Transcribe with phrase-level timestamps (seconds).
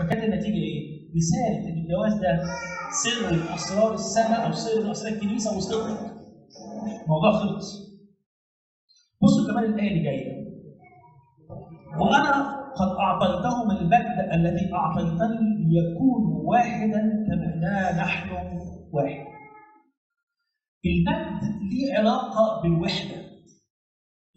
[0.00, 2.42] فكانت النتيجة إيه؟ رساله إن الجواز ده
[3.02, 5.98] سر من أسرار السماء أو سر من أسرار الكنيسة وصلت
[7.04, 7.90] الموضوع خلص.
[9.22, 10.50] بصوا كمان الآية اللي جاية.
[12.00, 18.30] وأنا قد أعطيتهم المجد الذي أعطيتني ليكونوا واحدا كما نحن
[18.92, 19.26] واحد.
[20.86, 21.42] المجد
[21.72, 23.16] ليه علاقة بالوحدة.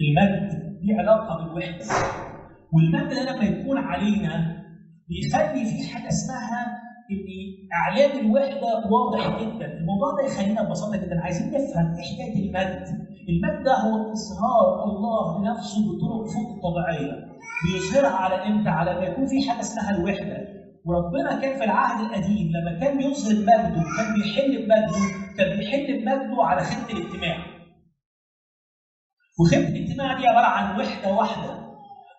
[0.02, 1.86] المجد ليه علاقة بالوحدة.
[2.74, 4.63] والمجد ده لما يكون علينا
[5.10, 6.82] بيخلي في حاجة اسمها
[7.12, 7.28] إن
[7.74, 12.88] اعلان الوحدة واضح جدا، الموضوع ده يخلينا ببساطة جدا عايزين نفهم إيه حكايه المجد.
[13.30, 17.34] المجد ده هو إظهار الله لنفسه بطرق فوق الطبيعيه.
[17.64, 20.54] بيظهرها على إمتى؟ على ما يكون في حاجة اسمها الوحدة.
[20.86, 25.00] وربنا كان في العهد القديم لما كان يظهر مجده كان بيحل بمجده
[25.38, 27.38] كان بيحل بمجده على خدمة الاجتماع.
[29.40, 31.63] وخدمة الاجتماع دي عبارة عن وحدة واحدة.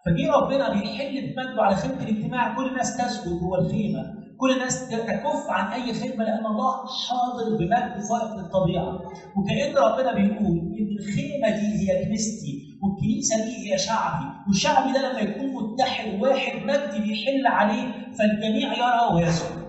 [0.07, 2.57] فجه ربنا بيحل بمجده على خدمة الاجتماع.
[2.57, 4.15] كل الناس تسجد جوه الخيمة.
[4.37, 9.01] كل الناس تكف عن أي خدمة لأن الله حاضر بمجد فائق للطبيعة.
[9.37, 14.25] وكأن ربنا بيقول إن الخيمة دي هي كنيستي والكنيسة دي هي شعبي.
[14.47, 19.65] والشعب ده لما يكون متحد واحد مجدي بيحل عليه فالجميع يرى ويسجد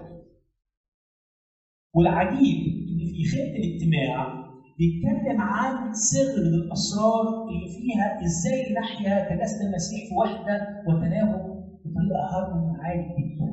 [1.94, 2.58] والعجيب
[2.90, 4.45] إن في خدمة الاجتماع
[4.78, 10.56] بيتكلم عن سر من الأسرار اللي فيها إزاي نحيا كجسد المسيح في وحدة
[10.88, 11.44] وتناغم
[11.86, 13.50] بطريقة هارموني عالي جدا.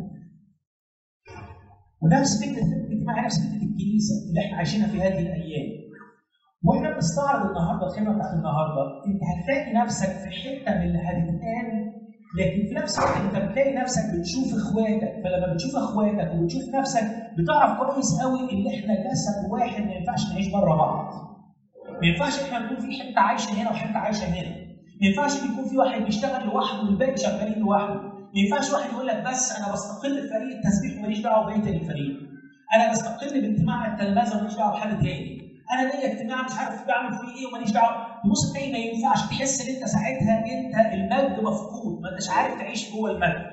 [2.03, 5.69] ونفس فكره الاجتماع نفس فكرة الكنيسة اللي إحنا عايشينها في هذه الأيام.
[6.65, 10.99] وإحنا بنستعرض النهارده الخدمه بتاعت النهارده أنت هتلاقي نفسك في حتة من اللي
[12.39, 17.05] لكن في نفس الوقت انت بتلاقي نفسك بتشوف اخواتك فلما بتشوف اخواتك وبتشوف نفسك
[17.39, 21.13] بتعرف كويس قوي ان إحنا جسد واحد ما ينفعش نعيش بره بعض.
[22.01, 24.51] ما ينفعش إحنا نكون في حتة عايشة هنا وحتة عايشة هنا.
[25.01, 27.95] ما ينفعش يكون في واحد بيشتغل لوحده والباقي شغالين لوحده.
[27.95, 32.17] ما ينفعش واحد يقول لك بس أنا بستقل بفريق التسبيح وماليش دعوة ببقيه الفريق.
[32.75, 35.42] أنا بستقل باجتماع التلمذه وماليش دعوة بحد تاني.
[35.73, 37.93] أنا ليا اجتماع مش عارف بعمل فيه إيه وماليش دعوة.
[38.25, 39.21] تبص تلاقي ما ينفعش.
[39.31, 42.03] تحس إن أنت ساعتها أنت المجد مفقود.
[42.03, 43.53] ما أنتش عارف تعيش جوه المجد.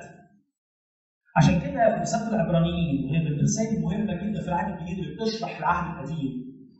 [1.38, 5.58] عشان كده في رساله العبرانيين وهي من الرسائل المهمه جدا في العهد الجديد اللي بتشرح
[5.58, 6.32] العهد القديم.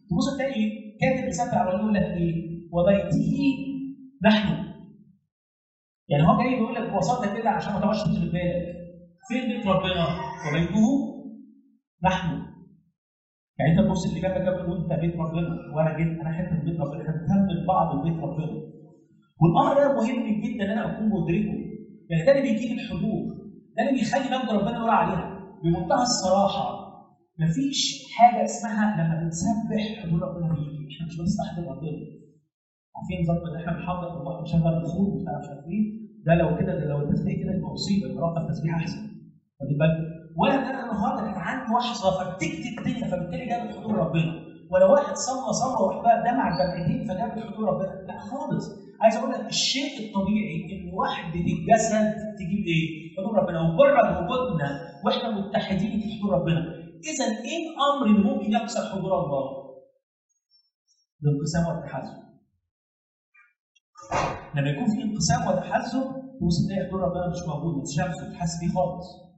[0.10, 0.64] تبص تلاقي
[1.02, 3.30] كاتب رساله العبرانيين يقول لك إيه؟ وبيته
[4.26, 4.70] نحن.
[6.10, 8.76] يعني هو جاي بيقول لك ببساطه كده عشان ما تقعدش تشغل بالك
[9.28, 10.08] فين بيت ربنا؟
[10.50, 10.86] وبيته
[12.04, 12.46] نحن.
[13.60, 16.80] يعني انت تبص اللي جنبك قبل وانت بيت ربنا وأنا جيت أنا حتة من بيت
[16.80, 18.62] ربنا إحنا بنكمل بعض بيت ربنا.
[19.42, 21.56] والأمر ده مهم جدا إن أنا أكون مدركه.
[22.10, 23.26] يعني ده اللي بيجيب الحضور
[23.78, 25.40] ده اللي بيخلي مجد ربنا يقول عليها.
[25.64, 26.90] بمنتهى الصراحة
[27.40, 31.98] مفيش حاجة اسمها لما بنسبح حضور ربنا بيجي إحنا مش بنستحضر ربنا
[32.96, 36.74] عارفين نظام إن إحنا بنحضر الله نشغل الخور وبتاع مش عارف إيه؟ ده لو كده
[36.80, 39.00] ده لو التسبيح كده يبقى مصيبه يبقى ربنا التسبيح أحسن.
[39.60, 44.50] واخد بالك ولا ان أنا النهارده كانت عندي لحظه فبتكت الدنيا فبالتالي جابت حضور ربنا.
[44.72, 47.92] ولا واحد صلى صلى وراح بقى دمع دمعتين فجابت حضور ربنا.
[48.08, 48.66] لا خالص.
[49.02, 53.60] عايز أقول لك الشيء الطبيعي إن وحده الجسد تجيب إيه؟ حضور ربنا.
[53.62, 54.70] ومجرد وجودنا
[55.06, 56.60] وإحنا متحدين في حضور ربنا
[57.12, 59.60] إذا إيه الأمر اللي ممكن يكسر حضور الله؟
[61.24, 62.18] الانقسام والتحزب
[64.56, 66.02] لما يكون في انقسام وتحزب
[66.40, 69.29] تبص تلاقي حضور ربنا مش موجود ما تشوفش ما تحس بيه خالص.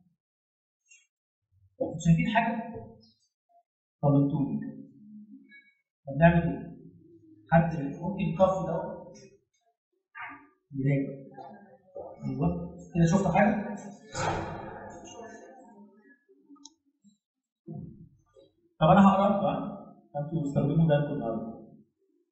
[2.06, 2.74] شايفين حاجة؟
[4.02, 4.60] طمنتوني
[6.08, 6.72] طب نعمل إيه؟
[7.52, 8.74] حد ممكن الكف ده
[10.76, 11.32] يراجع
[12.26, 13.76] أيوه كده شفت حاجة؟
[18.80, 21.62] طب أنا هقرأ ها؟ أنتوا استخدموا ده أنتوا النهارده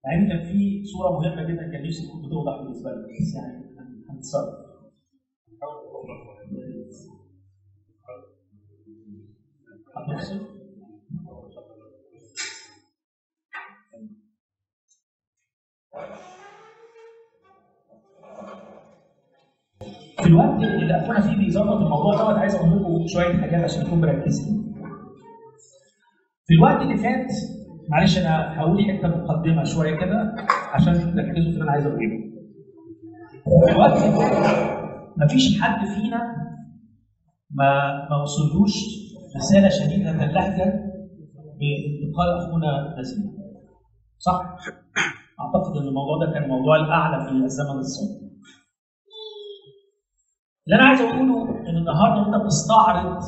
[0.05, 3.75] مع إن كان في صورة مهمة جدا كان نفسي تكون بتوضح بالنسبة لي بس يعني
[4.09, 4.53] هنتصرف
[20.21, 24.01] في الوقت اللي اخونا فيه بيظبط الموضوع دوت عايز أقول لكم شوية حاجات عشان نكون
[24.01, 24.73] مركزين.
[26.47, 27.27] في الوقت اللي فات
[27.89, 30.35] معلش أنا هقول حتة مقدمة شوية كده
[30.73, 32.19] عشان تركزوا في اللي أنا عايز أقوله.
[33.65, 34.69] في الوقت اللي فات
[35.17, 36.19] مفيش حد فينا
[37.51, 37.69] ما
[38.09, 38.73] ما وصلوش
[39.35, 40.65] رساله شديده اللهجة
[41.59, 43.23] بانتقال أخونا نزيل.
[44.19, 44.41] صح؟
[45.39, 48.19] أعتقد إن الموضوع ده كان الموضوع الأعلى في الزمن السابق.
[50.67, 53.19] اللي أنا عايز أقوله إن النهارده وانت بتستعرض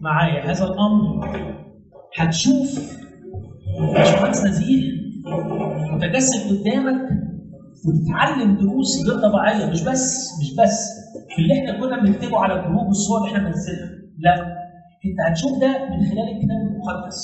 [0.00, 1.26] معايا هذا الأمر
[2.18, 2.90] هتشوف
[3.94, 4.90] باشمهندس نزيه
[5.92, 7.08] متجسد قدامك
[7.86, 10.90] وتتعلم دروس غير طبيعية مش بس مش بس
[11.36, 14.59] في اللي إحنا كنا بنكتبه على الجروب والصور اللي إحنا بننزلها لا
[15.06, 17.18] انت هتشوف ده من خلال الكتاب المقدس.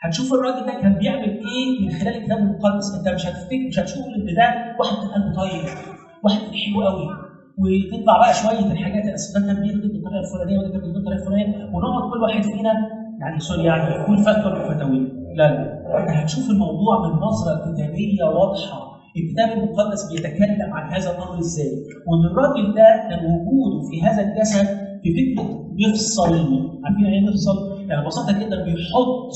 [0.00, 2.86] هتشوف الراجل ده كان بيعمل إيه من خلال الكتاب المقدس.
[2.94, 4.46] انت مش هتفتكر مش هتشوف إن ده
[4.78, 5.64] واحد كان قلبه طيب
[6.24, 7.06] واحد كان حلو قوي.
[7.60, 9.02] وتطلع بقى شوية الحاجات
[9.34, 12.72] ده كان بيكتب بالطريقة الفلانية وده كان بيكتب بالطريقة الفلانية ونقعد كل واحد فينا
[13.20, 14.98] يعني سوري يعني يكون فتوى فتاوي.
[15.38, 15.98] لا لا.
[16.00, 18.96] أنت هتشوف الموضوع من نظرة كتابية واضحة.
[19.16, 21.70] الكتاب المقدس بيتكلم عن هذا الأمر إزاي؟
[22.06, 24.66] وإن الراجل ده كان وجوده في هذا الجسد
[25.14, 26.32] في فكره مفصل
[26.84, 27.56] عارفين يعني إيه مفصل؟
[27.88, 29.30] يعني ببساطة كده بيحط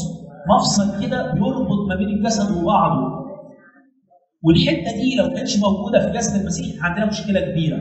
[0.49, 3.21] مفصل كده بيربط ما بين الجسد وبعضه.
[4.45, 7.77] والحتة دي لو كانتش موجودة في جسد المسيح عندنا مشكلة كبيرة.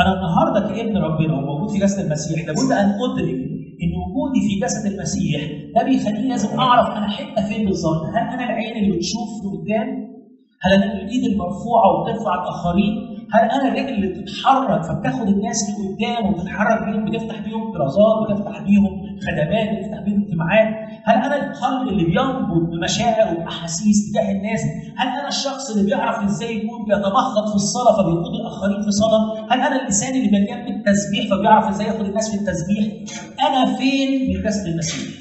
[0.00, 3.34] أنا النهارده كأبن ربنا وموجود في جسد المسيح لابد أن أدرك
[3.82, 5.40] إن وجودي في جسد المسيح
[5.76, 8.02] ده بيخليني لازم أعرف أنا حتة فين بالظبط.
[8.06, 9.88] هل أنا العين اللي بتشوف لقدام
[10.62, 16.84] هل أنا الإيد المرفوعة وبترفع الآخرين؟ هل أنا الرجل اللي بتتحرك فبتاخد الناس لقدام وبتتحرك
[16.84, 20.68] بيهم بتفتح بيهم دراسات بتفتح بيهم خدمات بتفتح بيهم اجتماعات؟
[21.04, 24.60] هل أنا القلب اللي بينبض بمشاعر واحاسيس تجاه الناس؟
[24.96, 29.60] هل أنا الشخص اللي بيعرف إزاي يكون بيتمخض في الصلاة فبيقود الآخرين في صلاة؟ هل
[29.60, 32.86] أنا اللسان اللي مليان بالتسبيح فبيعرف إزاي ياخد الناس في التسبيح؟
[33.48, 35.18] أنا فين من جسد المسيح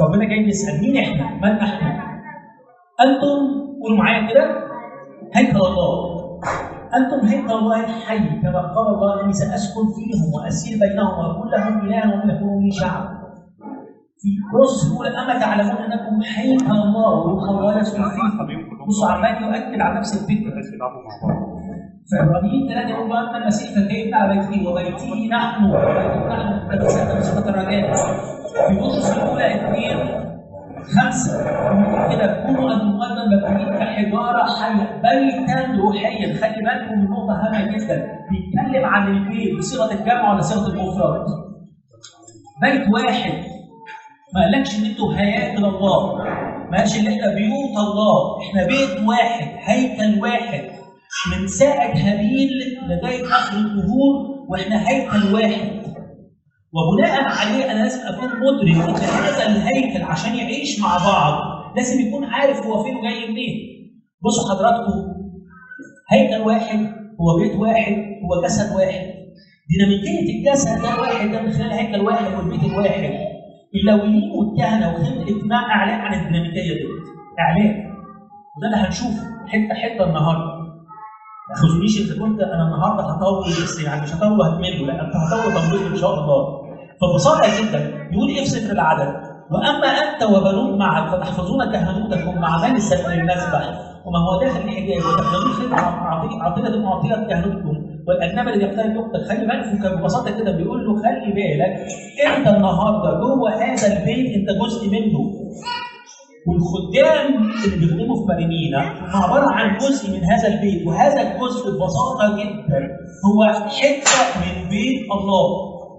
[0.00, 1.86] ربنا جاي يسال مين إحنا؟ من نحن؟
[3.00, 3.38] أنتم؟
[3.82, 4.44] قولوا معايا كده.
[5.34, 6.16] هيكل الله.
[6.96, 12.06] أنتم هيكل الله الحي كما قال الله اني ساسكن فيهم وأسير بينهم واكون لهم الها
[12.14, 13.16] وهم لي شعب.
[14.20, 17.10] في كورس يقول أما تعلمون أنكم هيكل الله.
[17.18, 20.52] وروح الله فيكم بصوا عمال يؤكد على نفس الفكرة.
[22.12, 25.64] فابراهيم ثلاثة يقول اما المسيح فكيف على بيته وبيته نحن
[26.28, 27.94] نحن قد سالنا بصفه الرجاء
[28.68, 30.26] في بطرس الاولى اثنين
[30.96, 31.44] خمسه
[32.10, 38.84] كده كونوا أيضا مبنيين كحجاره حيه بيتا روحيا خلي بالكم من نقطه هامه جدا بيتكلم
[38.84, 41.26] عن البيت بصيغه الجمع ولا صيغه المفرد
[42.62, 43.32] بيت واحد
[44.34, 46.16] ما قالكش ان أنتوا هياكل الله
[46.70, 50.75] ما قالش ان إحنا بيوت الله إحنا بيت واحد هيكل واحد
[51.32, 52.50] من ساعة هابيل
[52.88, 55.82] لغاية آخر الظهور وإحنا هيكل واحد
[56.72, 62.24] وبناء عليه أنا لازم أكون مدرك إن هذا الهيكل عشان يعيش مع بعض لازم يكون
[62.24, 63.76] عارف هو فين وجاي منين.
[64.24, 65.14] بصوا حضراتكم
[66.10, 66.78] هيكل واحد
[67.20, 67.92] هو بيت واحد
[68.24, 69.06] هو جسد واحد.
[69.70, 73.10] ديناميكية الجسد ده واحد ده من خلال هيكل واحد والبيت الواحد.
[73.74, 76.84] اللويين والكهنة وخدمة الاجتماع إعلان عن الديناميكية دي.
[77.40, 77.86] إعلان.
[78.56, 80.55] وده اللي هنشوفه حتة حتة النهارده.
[81.48, 85.52] ما تاخذونيش انت قلت أنا النهارده هطول بس يعني مش هطول وهكمله لا أنت هطول
[85.52, 86.66] تطويل إن شاء الله.
[87.00, 89.14] فببساطة جدا يقول إيه في العدد؟
[89.50, 95.52] وأما أنت وبنوك معك فتحفظون كهنوتكم مع من السبت المذبح وما هو داخل الحجاج وتحفظون
[95.52, 101.02] خدمه عطيه معطيه كهنوتكم والأجنبي اللي يقترب يقتل خلي بالك كان ببساطة كده بيقول له
[101.02, 101.86] خلي بالك
[102.36, 105.18] أنت النهارده جوه هذا البيت أنت جزء منه
[106.46, 107.26] والخدام
[107.64, 108.78] اللي بيخدموا في مريمينا
[109.24, 112.80] عبارة عن جزء من هذا البيت وهذا الجزء ببساطة جدا
[113.26, 113.44] هو
[113.78, 115.46] حتة من بيت الله.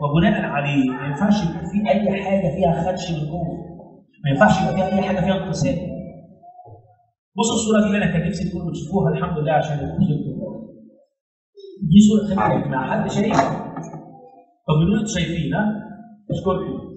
[0.01, 3.47] وبناء عليه ما ينفعش يكون في أي حاجة فيها خدش من جوه
[4.23, 5.75] ما ينفعش يبقى فيها أي حاجة فيها انقسام.
[7.37, 9.77] بصوا الصورة دي اللي أنا كان نفسي تكونوا بتشوفوها الحمد لله عشان
[11.91, 12.47] دي صورة خدمة.
[12.55, 13.35] الاجتماع حد شايف؟
[14.67, 15.63] طب أنتوا شايفين ها؟
[16.31, 16.96] اشكركم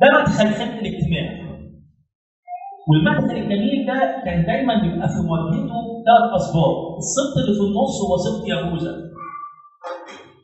[0.00, 1.48] ده مدخل خدمه الاجتماع.
[2.88, 8.16] والمدخل الجميل ده كان دايما بيبقى في مواجهته ثلاث اسباب السبط اللي في النص هو
[8.16, 8.92] سبط يهوذا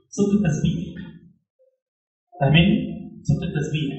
[0.08, 0.94] سبط التسبيح.
[2.40, 2.68] فاهمين؟
[3.22, 3.94] سبط التسبيح.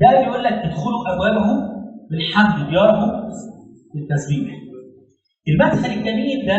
[0.00, 1.70] ده بيقول لك ادخلوا ابوابه
[2.10, 3.28] بالحمد دياره
[3.94, 4.54] بالتسبيح
[5.48, 6.56] المدخل الجميل ده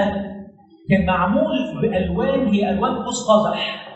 [0.89, 3.87] كان معمول بألوان هي ألوان قوس قزح.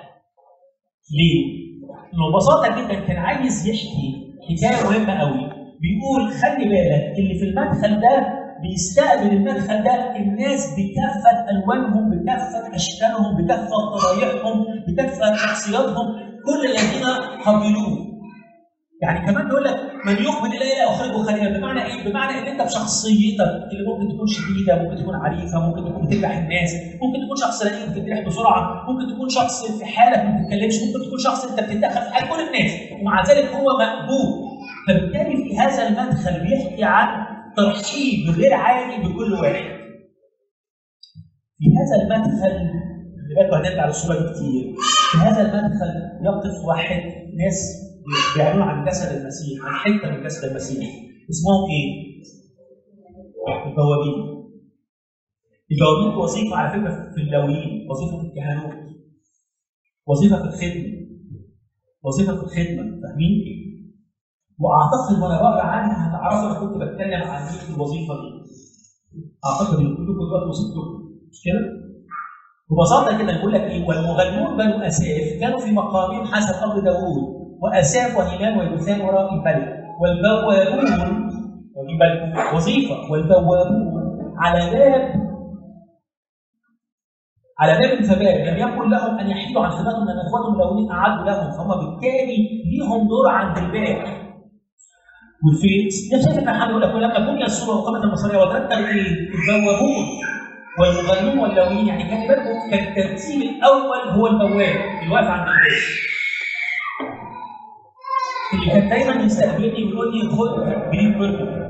[1.17, 1.65] ليه؟
[2.13, 5.49] انه ببساطة جدا كان عايز يحكي حكاية مهمة قوي.
[5.81, 8.27] بيقول خلي بالك اللي في المدخل ده
[8.61, 16.07] بيستقبل المدخل ده الناس بكافه ألوانهم بكافه أشكالهم بكافه طبايعهم بكافه شخصياتهم.
[16.45, 17.05] كل الذين
[17.45, 18.04] قبلوه.
[19.01, 19.75] يعني كمان بيقول لك
[20.05, 24.83] من يقبل الي اخرجه خليلا بمعنى إيه؟ بمعنى إن أنت بشخصيتك اللي ممكن تكون شديدة
[24.83, 26.71] ممكن تكون عنيفة ممكن تكون بتجرح الناس
[27.01, 31.19] ممكن تكون شخص رقيق بتجرح بسرعة ممكن تكون شخص في حالك ما بتتكلمش ممكن تكون
[31.19, 32.71] شخص أنت بتتدخل في حال كل الناس.
[33.01, 34.29] ومع ذلك هو مقبول.
[34.87, 37.25] فبالتالي في هذا المدخل بيحكي عن
[37.57, 39.75] ترحيب غير عادي بكل واحد.
[41.57, 42.55] في هذا المدخل
[43.25, 44.75] خلي بالكم هنرجع للصوره دي كتير
[45.11, 45.91] في هذا المدخل
[46.25, 47.01] يقف واحد
[47.43, 47.84] ناس
[48.35, 50.89] بيعلنوا عن جسد المسيح عن حتة من جسد المسيح
[51.29, 52.15] اسمهم إيه؟
[53.67, 54.35] البوابين
[55.71, 58.73] البوابين وظيفة على فكرة في اللاويين وظيفة في الكهنوت
[60.07, 60.95] وظيفة في الخدمة
[62.03, 63.55] وظيفة في الخدمة فاهمين؟
[64.59, 68.45] وأعتقد وأنا بقرا عنها هتعرفوا أنا كنت بتكلم عن في الوظيفة دي.
[69.45, 70.99] أعتقد إن كلكم دلوقتي وصلتوا
[71.31, 71.85] مش كده؟
[72.69, 78.17] ببساطة كده نقول لك إيه والمغنون بنو أساف كانوا في مقامهم حسب أمر داوود وأساف
[78.17, 79.67] وهيمان ويوثان وراء الملك
[80.01, 80.85] والبوابون
[82.55, 82.95] وظيفة.
[83.11, 84.05] والبوابون
[84.37, 85.25] على باب
[87.59, 91.51] على باب فباب لم يكن لهم أن يحيدوا عن خدمتهم لأن اخواتهم الأولين أعدوا لهم.
[91.51, 92.37] فهم بالتالي
[92.71, 93.97] ليهم دور عند الباب.
[95.45, 95.85] وفي
[96.15, 100.05] نفس الفكرة إحنا بنقول لك ولما بني الصورة وقامت المصريه وترتب؟ البوابون
[100.79, 104.75] والمغنون واللاويين يعني كان بالكم كان الترتيب الأول هو البواب.
[105.01, 106.14] اللي واقف عند الباب.
[108.53, 111.65] اللي كان دايما يستقبلني ويقول لي خد green burger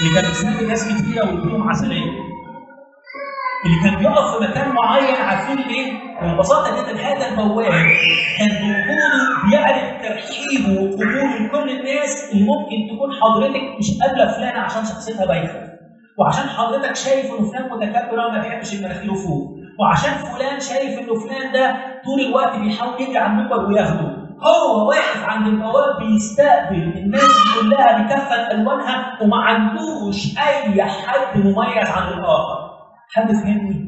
[0.00, 2.10] اللي كان بيستقبل ناس كتيرة ويديهم عسلية.
[3.66, 7.72] اللي كان بيقف في مكان معين عارفين ليه؟ ببساطة جدا هذا البواب
[8.38, 9.08] كان بوجوده
[9.50, 15.66] بيعرف ترحيبه وقبوله لكل الناس اللي ممكن تكون حضرتك مش قابلة فلانة عشان شخصيتها بايخة.
[16.18, 21.52] وعشان حضرتك شايف ان فلان متكبر وما بيحبش المناخير فوق وعشان فلان شايف إنه فلان
[21.52, 24.15] ده طول الوقت بيحاول يجري على المنبر وياخده.
[24.42, 32.12] هو واقف عند البواب بيستقبل الناس كلها بكافة ألوانها وما عندوش أي حد مميز عن
[32.18, 32.70] الآخر
[33.14, 33.86] حد فهمني؟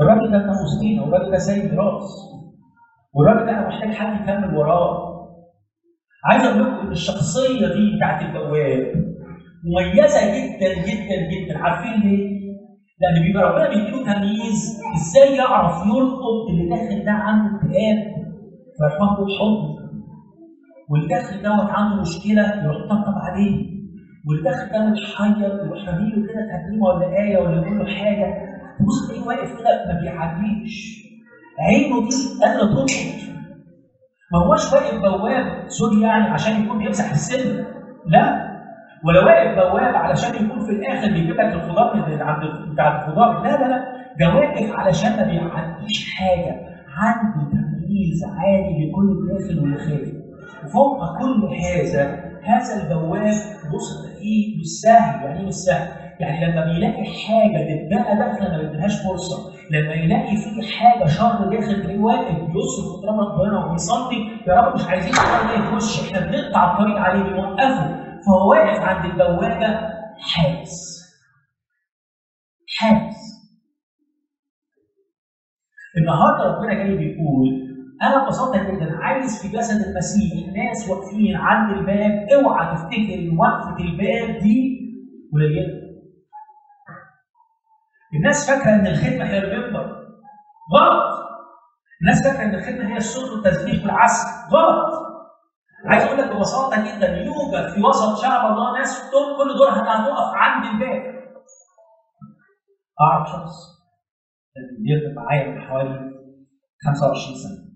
[0.00, 2.10] الراجل ده كان مسكين والراجل ده سايب راس
[3.14, 5.10] والراجل ده محتاج حد يكمل وراه
[6.24, 8.94] عايز أقول لكم إن الشخصية دي بتاعت البواب
[9.64, 12.40] مميزة جدا جدا جدا عارفين ليه؟
[13.00, 18.14] لأن بيبقى ربنا بيديله تمييز إزاي يعرف يلقط اللي داخل ده عنده اكتئاب
[19.00, 19.80] واخده الحضن
[20.90, 23.70] واللي داخل دوت عنده مشكلة يروح طبطب عليه.
[24.26, 28.34] واللي داخل ده متحير يروح راميله كده ترنيمه ولا آية ولا يقول له حاجة
[28.78, 31.00] تبص تلاقيه واقف كده ما بيعديش.
[31.60, 32.90] عينه دي قادره تلقط
[34.32, 37.64] ما هوش واقف بواب سوري يعني عشان يكون بيمسح السن
[38.06, 38.49] لا.
[39.04, 43.42] ولا واقف بواب علشان يكون في الآخر بيجيب لك الخضار من عند بتاع الخضار.
[43.42, 43.84] لا لا لا.
[44.18, 46.60] ده واقف علشان ما بيعديش حاجة.
[46.96, 50.12] عنده تمييز عالي لكل الداخل واللي خارج
[50.64, 53.34] وفوق كل هذا هذا البواب
[53.74, 55.88] بص تلاقيه مش سهل يعني مش سهل؟
[56.20, 61.82] يعني لما بيلاقي حاجة تتبقى داخله ما بيديهاش فرصة، لما يلاقي في حاجة شر داخل
[61.82, 64.16] تلاقيه واقف بيصرف قدام ربنا وبيصلي
[64.48, 69.04] يا رب مش عايزين الشر ده يخش إحنا بنقطع الطريق عليه بنوقفه فهو واقف عند
[69.04, 71.00] البوابة حارس.
[72.78, 73.16] حارس.
[75.96, 77.70] النهارده ربنا جاي بيقول
[78.02, 84.38] أنا ببساطة جدا عايز في جسد المسيح ناس واقفين عند الباب اوعى تفتكر وقفة الباب
[84.42, 84.80] دي
[85.32, 85.80] قليلة.
[88.14, 89.86] الناس فاكرة إن الخدمة هي المنبر.
[90.74, 91.20] غلط.
[92.02, 94.26] الناس فاكرة إن الخدمة هي الصوت والتسبيح والعزف.
[94.52, 94.99] غلط.
[95.84, 100.64] عايز أقول لك ببساطة جدا يوجد في وسط شعب الله ناس كل دول هتقف عند
[100.66, 101.20] الباب.
[103.00, 103.54] أعرف شخص
[104.78, 106.10] بيخدم معايا من حوالي
[106.84, 107.70] 25 سنة.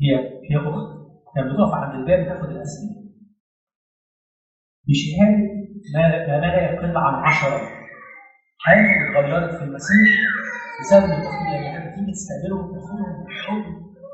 [0.00, 0.16] هي
[0.50, 0.96] هي أخت
[1.34, 2.96] كانت بتقف عند الباب تاخد الأسئلة
[4.88, 7.60] بشهادة ما لا يقل عن عشرة
[8.60, 10.10] حياتهم اتغيرت في المسيح
[10.80, 13.64] بسبب الاخت اللي كانت تيجي تستقبلهم تاخدهم بحب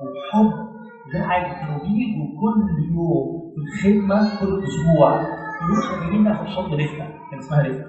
[0.02, 0.72] وبحب
[1.14, 2.60] عادي كانوا بيجوا كل
[2.94, 5.20] يوم في الخدمة كل أسبوع.
[5.62, 7.86] يقولوا جايين ناخد حضن رفقه كان اسمها رفقه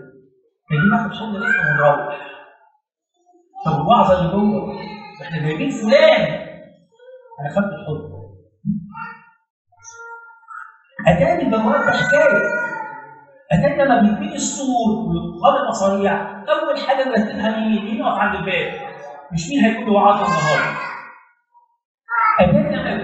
[0.72, 2.18] جايين ناخد حضن رفقه ونروح.
[3.66, 4.76] طب الوعظه اللي جوه؟
[5.22, 6.22] إحنا جايبين فلان.
[7.40, 8.14] أنا خدت الحضن.
[11.08, 12.50] أتاني البواب ده حكاية.
[13.52, 18.74] أتاني لما بيبني السور ويقام المصاريع أول حاجة نرتبها مين؟ مين يقف عند الباب؟
[19.34, 20.83] مش مين هيكون وعظة النهارده؟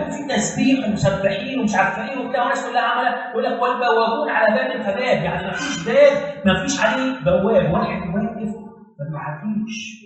[0.10, 4.82] في تسبيح ومسبحين ومش عارفة إيه وبتاع والناس كلها عمالة يقول لك والبوابون على باب
[4.82, 6.14] فباب يعني ما فيش باب
[6.46, 8.56] ما فيش عليه بواب واحد واقف
[9.00, 10.06] ما بيعديش.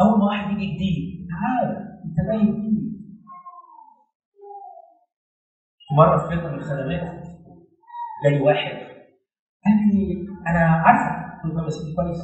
[0.00, 2.90] أول ما واحد يجي جديد تعالى أنت جاي جديد
[5.96, 7.26] مرة في خدمة من الخدمات
[8.24, 8.72] جالي واحد
[9.64, 11.42] قال لي أنا عارفك.
[11.44, 12.18] قلت له بس كويس.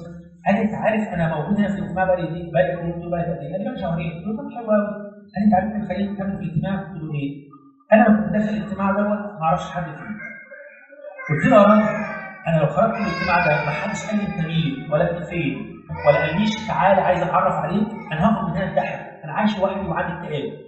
[0.47, 2.75] قال لي أنت عارف أنا موجود هنا في الاجتماع بقالي دي قد إيه؟
[3.11, 5.75] بقالي قد إيه؟ قال لي شهرين قلت له طب حلو قوي قال لي أنت عارف
[5.75, 7.47] أنت خليني تكمل في الاجتماع قلت له إيه؟
[7.93, 10.17] أنا لما كنت داخل الاجتماع دوت ما أعرفش حد فيه.
[11.29, 11.89] قلت له يا راجل
[12.47, 15.83] أنا لو خرجت من الاجتماع ده ما حدش قال لي أنت مين ولا أنت فين
[16.07, 20.13] ولا قاليش تعالى عايز اتعرف عليك أنا هاخد من هنا انتحر أنا عايش لوحدي وعندي
[20.27, 20.67] اكتئاب.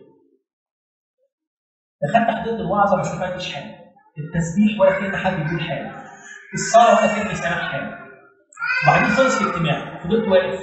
[2.02, 3.74] دخلت حضرت الوعظة ما استفدتش حاجة.
[4.18, 5.92] التسبيح ولا كأن حد بيقول حاجة.
[6.54, 7.98] الصلاة ولا كأن سامع حاجة.
[8.84, 10.60] وبعدين خلص الاجتماع فضلت واقف.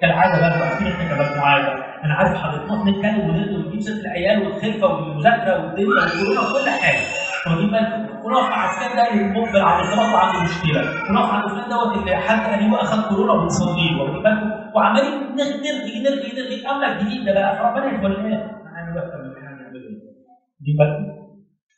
[0.00, 4.86] كالعادة بقى عارفين إحنا كمجموعات أنا عارف حضرتك نقعد نتكلم ونقدر ونجيب سيره العيال والخلفه
[4.86, 6.98] والمذاكرة والدنيا والكورونا وكل حاجة.
[7.46, 10.80] واخدين بالكم ونقف مع فلان ده اللي مقبل على الارتباط وعنده مشكلة.
[11.10, 16.02] ونقف عند فلان دوت اللي حد قريبه اخذ كورونا وبنصلي له واخدين بالكم؟ وعمالين نرغي
[16.02, 21.26] نرغي نرغي امل جديد ده بقى فربنا يتولاه هنعمل أكتر من إحنا هنعمله واخدين بالكم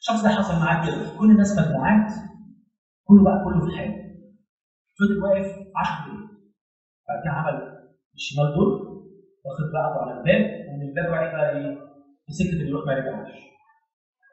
[0.00, 0.96] الشخص ده حصل معاه كده.
[1.18, 2.12] كل الناس مجموعات.
[3.04, 3.94] كل بقى كله في حاله
[4.98, 5.46] فضل واقف
[5.76, 6.28] 10 دقايق.
[7.08, 7.78] بعد كده عمل
[8.14, 8.88] الشمال دول
[9.48, 11.74] واخد بعضه على الباب ومن الباب رايح بقى إيه؟
[12.26, 13.32] في سكه اللي يروح ما يرجعش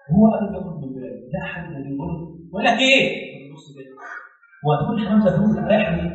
[0.10, 2.14] وهو قبل ما ياخد من الباب لا حد بيقول
[2.50, 3.02] بقول لك إيه؟
[3.54, 3.92] بص كده
[4.66, 6.12] هو هتقول حمام زفروت رايح ليه؟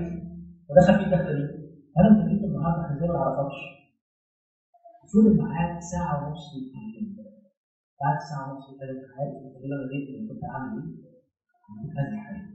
[0.70, 1.60] ودخل فيه الدخله دي.
[1.98, 3.58] أنا جيت النهارده إحنا زي ما نعرفكش
[5.12, 7.16] فضل معاك ساعة ونص يتكلم
[8.00, 10.88] بعد ساعة ونص يتكلم عارف أنت ليه أنا جيت كنت عامل إيه؟
[11.82, 12.46] كنت هذه حاجة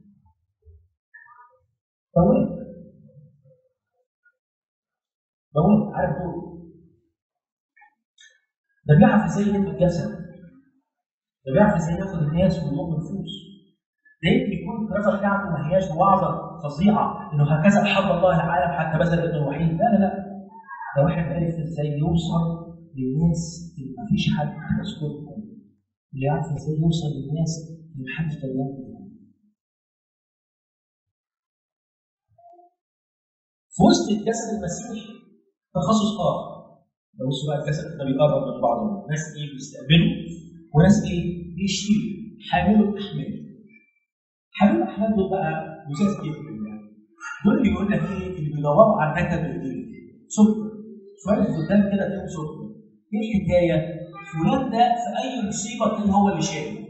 [5.55, 6.15] فوقت فوقت عارف
[8.87, 10.09] ده بيعرف إزاي يلم الجسد.
[11.45, 13.33] ده بيعرف إزاي ياخد الناس ويضم نفوس
[14.23, 18.97] ده يمكن يكون الكراسة بتاعته ما هياش وعظة فظيعة إنه هكذا أحب الله العالم حتى
[18.99, 19.69] بذل ابنه الوحيد.
[19.71, 20.11] لا لا لا.
[20.97, 22.43] ده واحد عرف إزاي يوصل
[22.95, 23.41] للناس
[23.77, 24.47] اللي ما فيش حد
[24.79, 25.43] يذكرهم
[26.13, 27.51] اللي يعرف إزاي يوصل للناس
[27.95, 28.95] اللي محدش دريان
[33.75, 35.14] في وسط الجسد المسيحي
[35.75, 36.55] تخصص آخر.
[37.29, 39.07] بصوا بقى الجسد ده بيقرب من بعضه.
[39.09, 40.13] ناس إيه؟ بيستقبلوا.
[40.75, 41.23] وناس إيه؟
[41.55, 42.11] بيشيلوا.
[42.51, 43.33] حاملوا الأحمال.
[44.57, 45.51] حاملوا الأحمال دول بقى
[45.89, 46.81] لزاز جدا يعني
[47.45, 49.85] دول اللي بيقول لك إيه؟ اللي بيدوروا على النكد بالايه
[50.27, 50.65] سكر
[51.23, 52.59] شوية قدام كده تلاقيهم سكر
[53.13, 53.77] إيه الحكاية؟
[54.43, 56.85] فلان ده في أي مصيبة تلاقيه هو اللي شايل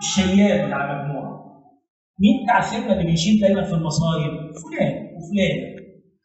[0.00, 1.40] الشيال بتاع المجموعه
[2.20, 5.79] مين بتاع الخدمه اللي بيشيل دايما في المصايب؟ فلان وفلان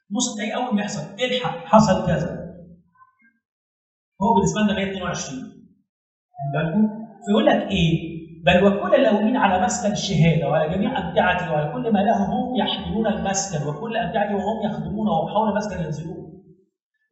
[0.09, 2.45] بص تلاقي أول ما يحصل الحق حصل كذا؟
[4.21, 5.41] هو بالنسبة لنا 122
[6.35, 7.05] خد بالكم.
[7.25, 8.15] فيقول لك إيه؟
[8.45, 13.07] بل وكل اللومين على مسكن الشهادة وعلى جميع امتعتي وعلى كل ما له هم يحملون
[13.07, 16.25] المسكن وكل امتعتي وهم يخدمونه وحول المسكن ينزلون.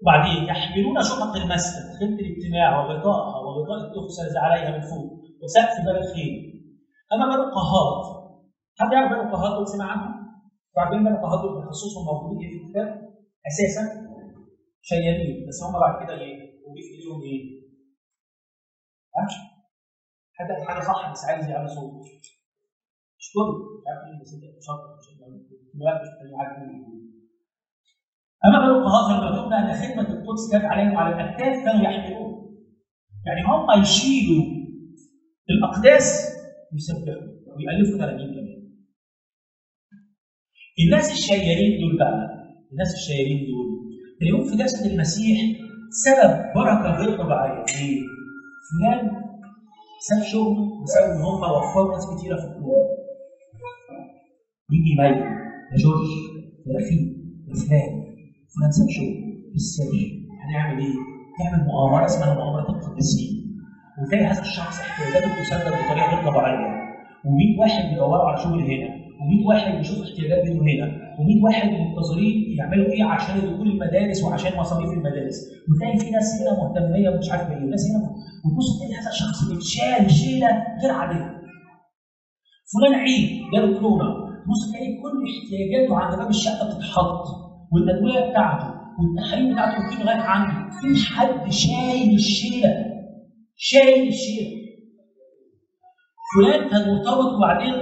[0.01, 6.33] وبعدين يحملون شقق المسكن خيمه الاجتماع وغطائها وغطاء تغسل عليها من فوق وسقف باب الخيم
[7.13, 8.03] أما بنو قهات
[8.79, 10.12] حد يعرف بنو دول سمع عنهم؟
[10.75, 12.87] بنو قهات دول تخصصهم موجودين في الكتاب
[13.47, 13.83] أساسا
[14.81, 17.63] شيالين بس هم بعد كده إيه؟ وضيف اليهم إيه؟
[19.15, 19.27] ها؟
[20.39, 21.93] قال حاجة صح بس عايز يعمل صوت
[23.19, 25.07] مش كله مش عارف مين بس أنت شاطر مش
[26.37, 26.57] عارف
[28.45, 32.33] أما بنو قهات فالمكتوب إن خدمة القدس كانت عليهم على الأكتاف كانوا يحملون
[33.25, 34.43] يعني هم يشيلوا
[35.49, 36.35] الأقداس
[36.73, 37.21] ويسبحوا
[37.55, 38.32] ويألفوا ترانيم
[40.79, 42.27] الناس الشيالين دول بقى
[42.71, 43.67] الناس الشيالين دول
[44.19, 45.37] تلاقيهم في جسد المسيح
[46.05, 47.63] سبب بركة غير طبيعية.
[47.79, 48.01] ليه؟
[48.69, 49.11] فلان
[50.07, 52.87] ساب شغله بسبب إن هم وفروا ناس كتيرة في الكوره
[54.71, 55.23] يجي ميت.
[55.71, 56.07] يا جورج
[56.67, 57.01] يا رفيق
[57.47, 57.91] يا فلان.
[58.53, 59.19] فلان ساب شغله
[59.51, 59.91] في السر
[60.43, 60.93] هنعمل إيه؟
[61.39, 63.33] نعمل مؤامرة اسمها مؤامرة القديسين.
[64.01, 66.73] وتلاقي هذا الشخص احتياجاته تسدد بطريقة غير طبيعية.
[67.25, 68.92] و100 واحد بيدوروا على شغل هنا.
[69.19, 74.57] و100 واحد بيشوف احتياجات بينه هنا و100 واحد منتظرين يعملوا إيه عشان دخول المدارس وعشان
[74.59, 75.37] مصاريف المدارس.
[75.69, 78.09] وتلاقي في ناس هنا مهتمية ومش عارف إيه وناس هنا
[78.45, 80.47] وتبص تلاقي هذا الشخص بيتشال شيله
[80.81, 81.29] غير عادية.
[82.73, 84.09] فلان عيد جاله كورونا.
[84.45, 87.23] تبص تلاقي كل احتياجاته عند باب الشقة بتتحط
[87.71, 88.67] والأدوية بتاعته
[88.99, 90.69] والتحاليل بتاعته بتيجي لغاية عنده.
[90.79, 92.71] في حد شايل الشيلة
[93.55, 94.63] شايل الشيلة.
[96.35, 97.73] فلان كان مرتبط وبعدين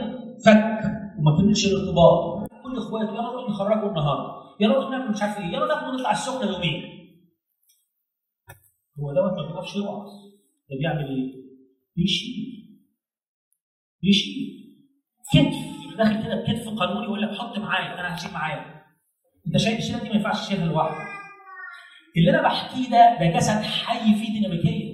[0.46, 0.71] فك
[1.22, 5.46] وما كملش الارتباط كل اخواته يلا نروح نخرجه النهارده يلا نروح نعمل مش عارف إيه
[5.46, 6.84] يلا ناخده نطلع السخنة يومين.
[9.00, 10.10] هو دوت ما بيعرفش يوعظ
[10.70, 11.34] ده بيعمل إيه؟
[11.96, 12.36] بيشيل
[14.02, 14.52] بيشيل
[15.34, 15.72] كتف.
[15.98, 18.82] داخل كده بكتف قانوني يقول لك حط معايا أنا هشيل معايا.
[19.48, 21.08] أنت شايل الشيله دي ما ينفعش تشيلها لوحدك.
[22.18, 24.92] اللي أنا بحكيه ده ده جسد حي فيه ديناميكيه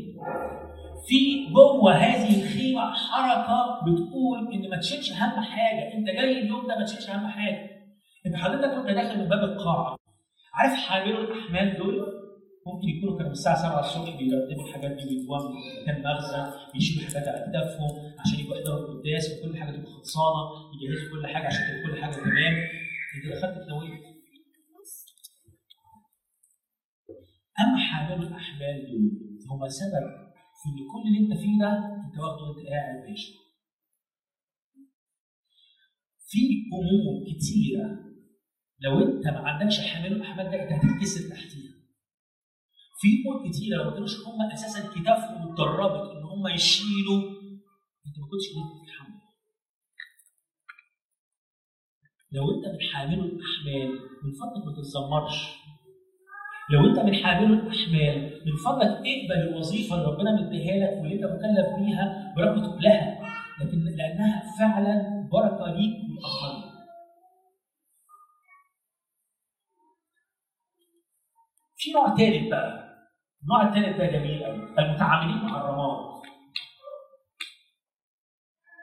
[1.07, 6.75] في جوه هذه الخيمة حركة بتقول إن ما تشيلش أهم حاجة أنت جاي اليوم ده
[6.79, 7.69] ما تشيلش أهم حاجة.
[8.25, 9.95] انت حضرتك وانت داخل من باب القاعة
[10.53, 11.95] عارف حاملوا الأحمال دول؟
[12.67, 15.25] ممكن يكونوا كانوا الساعة 7 الصبح بيرتبوا الحاجات دي من
[15.83, 17.89] مكان مخزن يشيلوا حاجات على اكتافهم
[18.19, 20.43] عشان يبقى يقدروا القداس وكل حاجة تبقى خلصانة
[20.73, 22.53] يجهزوا كل حاجة عشان تبقى كل حاجة تمام.
[23.15, 24.17] أنت دخلت تنويه
[27.59, 29.11] أما حامل الأحمال دول
[29.51, 30.26] هم سبب في
[30.65, 31.71] ان كل اللي انت فيه ده
[32.05, 33.33] انت واخده وانت قاعد ماشي
[36.29, 36.39] في
[36.73, 38.07] أمور كتيرة
[38.79, 41.73] لو انت ما عندكش حامل الاحمال ده انت هتتكسر تحتيها.
[42.99, 43.95] في أمور كتيرة لو ما
[44.27, 47.21] هم أساسا كتافهم اتدربت إن هم يشيلوا
[48.07, 49.21] انت ما كنتش قدرت تتحمل.
[52.31, 53.89] لو انت من حامل الأحمال
[54.23, 55.66] من فضلك ما تتذمرش.
[56.69, 61.23] لو انت من حامل الأحمال من فضلك اقبل الوظيفة اللي ربنا مديها لك واللي انت
[61.23, 63.19] مكلف بيها برغم تقبلها
[63.61, 66.63] لكن لأنها فعلا بركة ليك والآخرين.
[71.77, 72.87] في نوع ثالث بقى
[73.43, 76.21] النوع الثالث ده جميل قوي المتعاملين مع الرماد.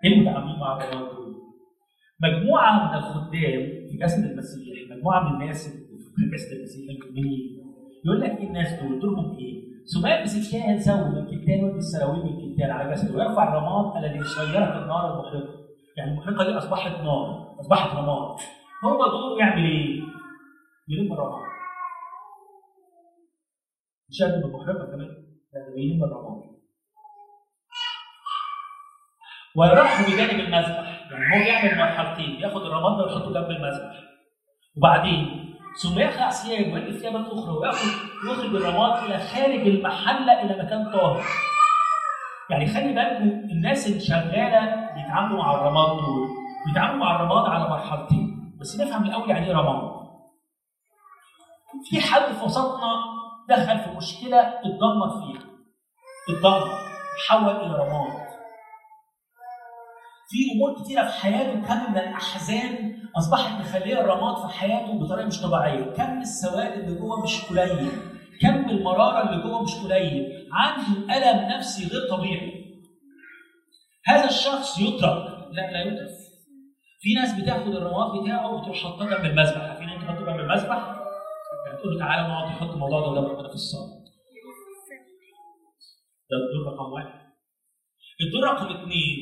[0.05, 1.35] إيه المتعاملين مع الرماد دول؟
[2.20, 5.68] مجموعة من الخدام في جسد المسيح، مجموعة من الناس
[6.16, 7.63] في جسد المسيح المؤمنين
[8.05, 9.64] يقول لك إيه الناس دول؟ دورهم إيه؟
[9.95, 14.19] ثم يلبس الكاهن ثوب من كتان ويلبس سراويل من كتان على جسده ويرفع الرماد الذي
[14.19, 15.64] يصيرها النار المحرقه.
[15.97, 18.37] يعني المحرقه دي أصبحت نار، أصبحت رماد.
[18.85, 20.03] هو دوره يعمل إيه؟
[20.88, 21.43] يلم الرماد.
[24.11, 25.09] مش ما المحرقه كمان،
[25.55, 26.43] ده بيلم الرماد.
[29.57, 34.01] ويرحم بجانب المذبح، يعني هو يعمل مرحلتين، ياخد الرماد ده ويحطه جنب المذبح.
[34.77, 35.44] وبعدين
[35.83, 37.89] ثم يخلع ثياب ويلبس ثيابا أخرى وياخذ
[38.31, 41.23] يخرج الرماد إلى خارج المحلة إلى مكان طاهر.
[42.51, 46.29] يعني خلي بالكم الناس اللي شغالة بيتعاملوا مع الرماد دول
[46.67, 49.95] بيتعاملوا مع الرماد على مرحلتين بس نفهم الأول يعني إيه رماد.
[51.91, 52.93] في حد في وسطنا
[53.49, 55.43] دخل في مشكلة اتدمر فيها.
[56.31, 56.79] اتدمر
[57.29, 58.25] تحول إلى رماد.
[60.29, 65.40] في أمور كتيرة في حياته كم من الأحزان اصبحت مخليه الرماد في حياته بطريقة مش
[65.42, 67.90] طبيعية، كم السواد اللي جوه مش قليل،
[68.40, 72.64] كم المرارة اللي جوه مش قليل، عنده ألم نفسي غير طبيعي.
[74.07, 76.09] هذا الشخص يترك، لا لا يترك.
[77.00, 80.96] في ناس بتاخد الرماد بتاعه وتروح حاطاه جنب المذبح، عارفين انت تحطه جنب المذبح؟
[81.66, 84.05] يعني تقول له تعالى نقعد نحط الموضوع ده قدام في الصلاه.
[86.31, 87.20] ده الدور رقم واحد.
[88.20, 89.16] الدور رقم اثنين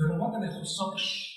[0.00, 1.35] الرماد ما يخصكش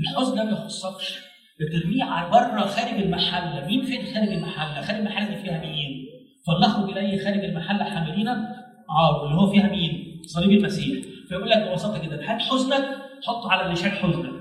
[0.00, 1.18] الحزن ده ما يخصكش
[1.60, 3.66] بترميه على بره خارج المحله.
[3.66, 6.06] مين فين خارج المحله؟ خارج المحله دي فيها مين؟
[6.46, 11.04] فلنخرج إليه خارج المحله حاملين عار اللي هو فيها مين؟ صليب المسيح.
[11.28, 12.84] فيقول لك ببساطة جدا هات حزنك
[13.26, 14.32] حطه على شال حزنك؟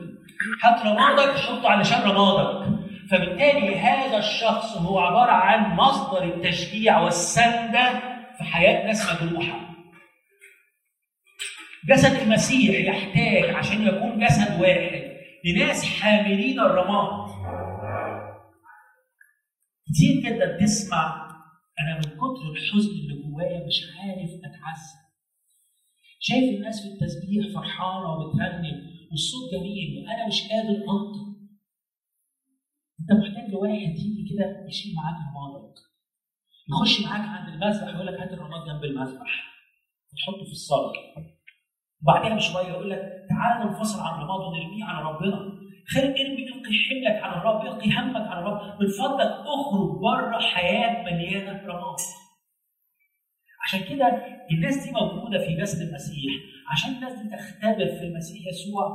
[0.64, 2.68] هات رمادك حطه على شال رمادك؟
[3.12, 7.90] فبالتالي هذا الشخص هو عبارة عن مصدر التشجيع والسنده
[8.38, 9.68] في حياة ناس مجروحة.
[11.90, 15.07] جسد المسيح يحتاج عشان يكون جسد واحد.
[15.46, 17.28] لناس حاملين الرماد.
[19.88, 21.28] كتير جدا تسمع
[21.80, 24.98] أنا من كتر الحزن اللي جوايا مش عارف اتعزى
[26.20, 31.28] شايف الناس في التسبيح فرحانة وبترنم والصوت جميل وأنا مش قادر أنطق.
[33.00, 35.76] أنت محتاج لواحد يجي كده يشيل معاك رمادك.
[36.70, 39.32] يخش معاك عند المذبح يقول لك هات الرماد جنب المذبح
[40.14, 40.94] وتحطه في الصلاه
[42.04, 45.40] وبعدها بشوية يقول لك تعالى ننفصل عن الرماد ونرميه على ربنا.
[45.94, 51.04] خير ارمي القي حملك على الرب القي همك على الرب من فضلك أخرج بره حياة
[51.04, 51.96] مليانة رماد.
[53.66, 54.06] عشان كده
[54.52, 56.34] الناس دي موجودة في جسد المسيح.
[56.72, 58.86] عشان الناس دي تختبر في المسيح يسوع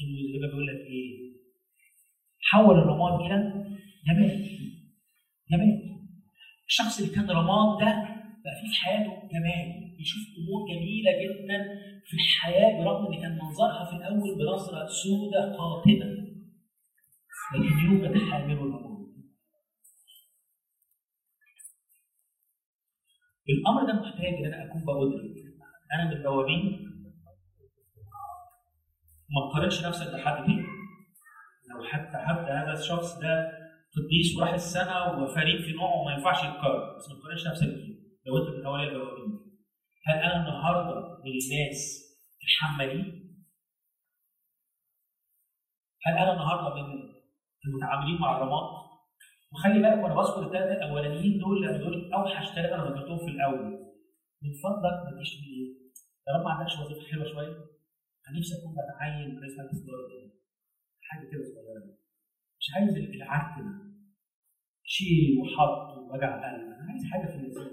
[0.00, 1.30] إنه زي ما بيقول لك إيه؟
[2.50, 3.64] حول الرماد إلى
[4.08, 4.46] جمال
[5.50, 5.80] جمال
[6.68, 7.92] الشخص اللي كان رماد ده
[8.44, 9.89] بقى فيه في حياته جمال.
[10.00, 11.58] يشوف أمور جميلة جدا
[12.06, 16.10] في الحياة برغم إن كان منظرها في الأول بنظرة سوداء قاتله
[17.54, 18.80] لكن يوجد حامل الرماد
[23.48, 23.86] الأمر.
[23.86, 25.40] ده محتاج إن أنا أكون بادرك
[25.94, 26.90] أنا من البوابين
[29.30, 30.62] ما تقارنش نفسك بحد تاني
[31.70, 33.52] لو حتى حتى هذا الشخص ده
[33.96, 36.96] قديس وراح السنة وفريق في نوعه وما ينفعش يتقارن.
[36.96, 38.00] بس ما تقارنش نفسك بيه.
[38.26, 39.39] لو أنت من أولياء البوابين
[40.06, 41.80] هل أنا النهارده من الناس
[42.42, 43.06] الحمالين؟
[46.06, 47.12] هل أنا النهارده من
[47.66, 48.80] المتعاملين مع الرماد؟
[49.52, 53.64] وخلي بالك وأنا بذكر الثلاثه الأولانيين دول لأن دول أوحش ثلاثة أنا ذكرتهم في الأول.
[54.42, 55.70] من فضلك ما تجيش تقول إيه؟
[56.26, 57.54] طالما ما عندكش وظيفة حلوة شوية
[58.28, 60.30] أنا نفسي أكون بتعين رئيس مجلس إدارة.
[61.02, 61.96] حاجة كده صغيرة.
[62.58, 63.90] مش عايز العك ده.
[64.84, 67.69] شيل وحط ووجع قلب، أنا عايز حاجة في اللذيذ.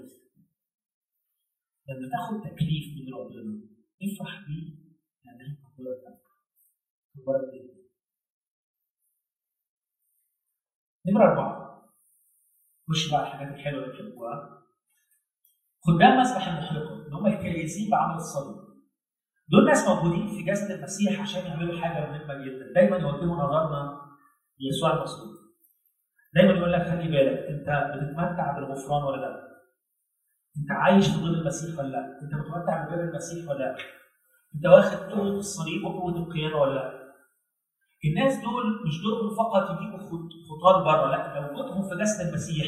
[1.88, 3.60] لما تاخد تكليف من ربنا
[4.02, 4.74] افرح بيه
[5.24, 6.02] لانها كبرت
[7.14, 7.78] كبرت جدا
[11.06, 11.68] نمرة أربعة.
[12.88, 14.62] خش بقى الحاجات الحلوة اللي بتحبوها
[15.86, 18.56] خدام مسبح المحرقة اللي هم الكريزين بعمل الصليب.
[19.48, 22.72] دول ناس موجودين في جسد المسيح عشان يعملوا حاجة مهمة جدا.
[22.74, 24.00] دايما يوجهوا نظرنا
[24.60, 25.36] ليسوع المصلوب
[26.34, 29.57] دايما يقول لك خلي بالك أنت بتتمتع بالغفران ولا لأ؟
[30.58, 33.76] انت عايش ظل المسيح ولا لا انت متمتع ببر المسيح ولا لا
[34.54, 36.98] انت واخد قوه الصليب وقوه القيامه ولا لا
[38.04, 39.98] الناس دول مش دورهم فقط يجيبوا
[40.48, 42.66] خطاة بره لا لو وجودهم في جسد المسيح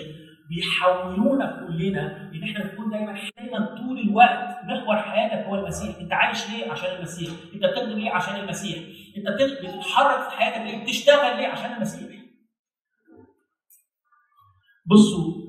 [0.50, 6.50] بيحولونا كلنا إن إحنا نكون دايما دايما طول الوقت محور حياتك هو المسيح، أنت عايش
[6.50, 8.78] ليه؟ عشان المسيح، أنت بتخدم ليه؟ عشان المسيح،
[9.16, 12.20] أنت بتتحرك في حياتك ليه؟ بتشتغل ليه؟ عشان المسيح.
[14.86, 15.39] بصوا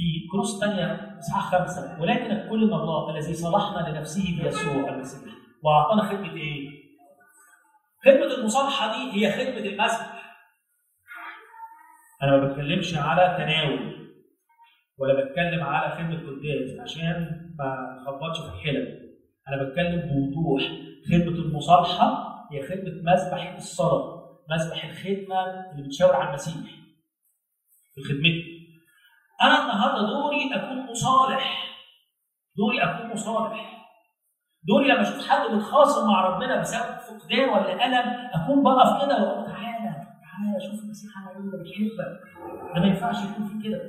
[0.00, 5.32] في كروس ثانية إصحاح خمسة ولكن الكل من الله الذي صلحنا لنفسه بيسوع المسيح.
[5.62, 6.68] وأعطانا خدمة إيه؟
[8.04, 10.20] خدمة المصالحة دي هي خدمة المسبح
[12.22, 14.10] أنا ما بتكلمش على تناول
[14.98, 18.86] ولا بتكلم على خدمة قداس عشان ما نخبطش في الحلم.
[19.48, 20.62] أنا بتكلم بوضوح.
[21.08, 26.70] خدمة المصالحة هي خدمة مسبح الصلاة مسبح الخدمة اللي بتشاور على المسيح.
[27.94, 28.59] في خدمتي.
[29.42, 31.64] أنا النهارده دوري أكون مصالح.
[32.56, 33.86] دوري أكون مصالح.
[34.68, 39.46] دوري لما أشوف حد متخاصم مع ربنا بسبب فقدان ولا ألم أكون بقف كده وأقول
[39.46, 42.20] تعالى تعالى شوف المسيح عمل إيه بيحبك.
[42.74, 43.80] ده ما ينفعش يكون في كده.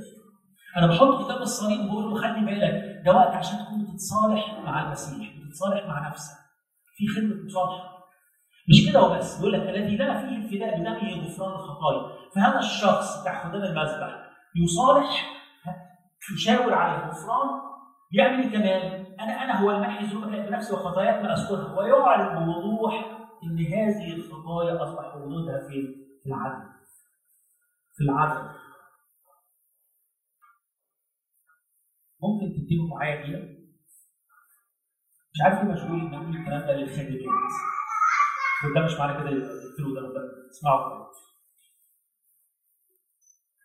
[0.77, 5.29] أنا بحط كتاب الصليب وبقول له خلي بالك ده وقت عشان تكون بتتصالح مع المسيح
[5.37, 6.37] بتتصالح مع نفسك.
[6.95, 8.01] في خدمة مصالحه
[8.69, 9.39] مش كده وبس.
[9.39, 12.11] يقول لك الذي لا فيه الفداء بدمه غفران الخطايا.
[12.35, 14.15] فهذا الشخص بتاع خدام المذبح
[14.55, 15.40] يصالح
[16.35, 17.61] يشاور على الغفران
[18.11, 22.93] بيعمل إيه كمان؟ أنا أنا هو المحي ذنوبك بنفسي وخطاياك ما اذكرها ويعلن بوضوح
[23.43, 26.69] إن هذه الخطايا أصبح وجودها؟ في العدل.
[27.93, 28.49] في العدل.
[32.23, 33.39] ممكن تكتبوا معايا كده
[35.33, 37.21] مش عارف ليه مشغول إن أقول الكلام ده للخادمات
[38.65, 41.05] وده مش معنى كده يقفلوا ده اسمعوا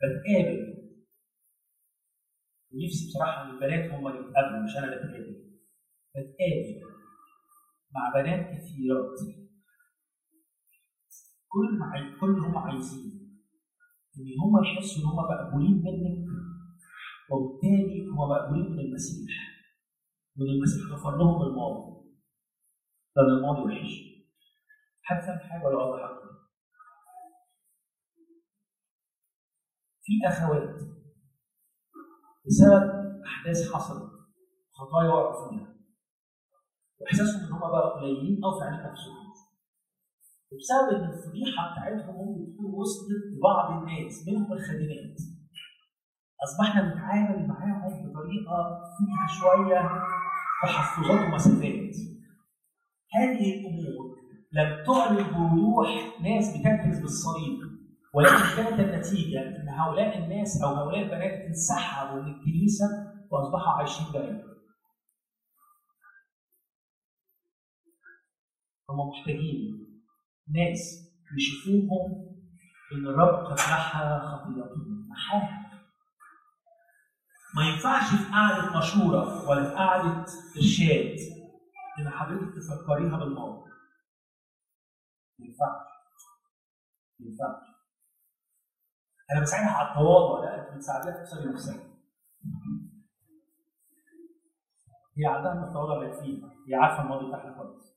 [0.01, 0.76] كده بتقابل
[2.73, 5.47] ونفسي بصراحة إن البنات هم اللي يتقابلوا مش أنا اللي اتقابل
[6.11, 6.97] بتقابل
[7.95, 9.19] مع بنات كثيرات
[11.49, 13.17] كل ما كل هم عايزين
[14.19, 16.27] إن هم يحسوا إن هم مقبولين منك
[17.31, 19.33] وبالتالي هم مقبولين من المسيح.
[20.37, 22.07] وان المسيح غفر لهم الماضي.
[23.17, 23.93] لأن الماضي وحش.
[25.03, 26.11] حد فاهم حاجة ولا اوضح
[30.03, 30.96] في أخوات
[32.47, 32.83] بسبب
[33.27, 34.11] أحداث حصلت.
[34.73, 35.77] خطايا وقعوا فيها
[37.01, 39.27] وإحساسهم إن هم بقى قليلين أو عينين نفسهم
[40.53, 45.17] وبسبب إن الفضيحة بتاعتهم ممكن تكون وصلت لبعض الناس منهم الخادمات.
[46.45, 49.91] أصبحنا نتعامل معاهم بطريقة فيها شوية
[50.63, 51.95] تحفظات ومسافات.
[53.15, 54.17] هذه الأمور
[54.53, 55.89] لم تعلن بوضوح
[56.23, 57.76] ناس بتكرز بالصليب.
[58.17, 62.87] ولكن كانت النتيجة إن هؤلاء الناس أو هؤلاء البنات انسحبوا من الكنيسة
[63.31, 64.45] واصبحوا عايشين بعيد.
[68.91, 69.87] هم محتاجين
[70.49, 72.27] ناس يشوفوهم
[72.93, 75.67] إن الرب قد محى خطيئتهم محاها
[77.57, 80.27] ما ينفعش في قعدة مشورة ولا في قعدة
[80.57, 81.17] إرشاد
[81.99, 83.71] إن حضرتك تفكريها بالماضي.
[85.39, 85.87] ما ينفعش.
[87.21, 87.76] ما ينفعش.
[89.33, 91.83] أنا بساعدها على التواضع لا أنت بتساعديها تكسر نفسها.
[95.19, 97.97] هي عندها من التواضع اللي فيها هي عارفة الماضي بتاعها كويس.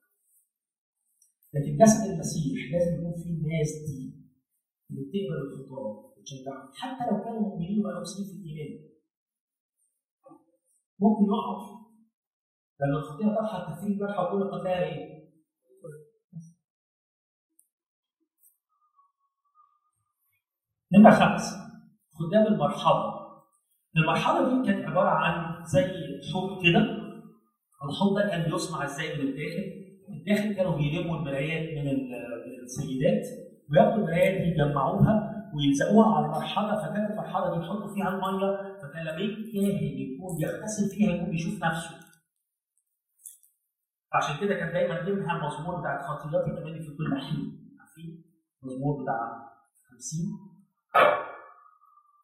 [1.54, 4.20] لكن جسد المسيح لازم يكون فيه الناس دي
[4.90, 8.90] اللي بتقبل الخطاب وتشجعهم حتى لو كانوا مؤمنين وبقالهم سنين في الإيمان.
[11.00, 11.80] ممكن يقعوا.
[12.80, 15.19] لأن الخطيه طرحه تثريب جرحى وكل قتلها إيه؟
[20.94, 21.58] نمرة خمسة
[22.14, 23.20] خدام المرحلة
[23.98, 25.84] المرحلة دي كانت عبارة عن زي
[26.34, 26.80] حوض كده.
[27.90, 29.64] الحوض ده كان بيصنع إزاي من الداخل.
[30.10, 31.92] الداخل كانوا بيلموا المرايات من
[32.64, 33.26] السيدات
[33.72, 38.58] وياخدوا المرايات دي يجمعوها ويلزقوها على المرحله فكانت المرحله دي يحطوا فيها المية.
[38.82, 41.96] فكان لما يجي يكون بيغتسل فيها يكون بيشوف نفسه.
[44.14, 47.76] عشان كده كان دايما منها المزمور بتاع تملي في كل حين.
[47.80, 48.24] عارفين؟
[48.64, 49.50] المزمور بتاع
[49.92, 50.49] 50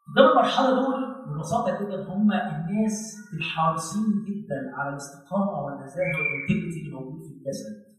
[0.07, 7.21] قدام المرحلة دول ببساطة جدا هم الناس الحريصين جدا على الاستقامة والنزاهة والانتجريتي اللي موجود
[7.23, 7.95] في الجسد.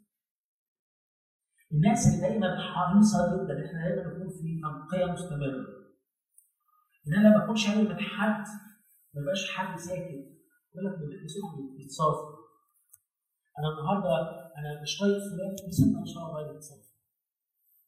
[1.72, 5.66] الناس اللي دايما حريصة جدا إن إحنا دايما نكون في تنقية مستمرة.
[7.08, 8.44] إن أنا ما بكونش قوي من حد
[9.14, 10.36] ما يبقاش حد ساكت
[10.74, 10.98] يقول لك
[11.76, 12.36] بيتصافى.
[13.58, 14.10] أنا النهارده
[14.58, 16.90] أنا مش طايق فلان بس إن شاء الله يتصافى.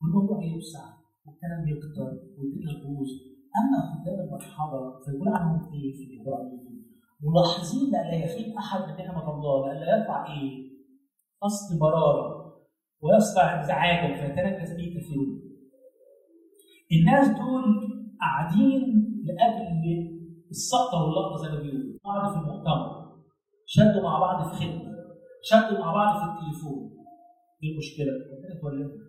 [0.03, 0.98] والموضوع هيوسع
[1.29, 3.09] والكلام يكتر والدنيا تبوظ
[3.61, 6.85] أما خدام المرحله فيقول عنهم إيه في العبرانيين؟
[7.23, 10.69] ملاحظين لا يخيب أحد من نعمة الله لا يطلع إيه؟
[11.43, 12.55] قصد مرارة
[13.03, 15.41] ويصنع انزعاجا فيتنكس به كثيرون.
[16.93, 17.64] الناس دول
[18.21, 18.83] قاعدين
[19.25, 20.19] لأجل
[20.51, 23.09] السقطه واللقطه زي ما بيقولوا بعض في المؤتمر
[23.67, 24.95] شدوا مع بعض في خدمة
[25.43, 26.91] شدوا مع بعض في التليفون
[27.62, 28.12] إيه المشكلة؟
[28.62, 29.08] ربنا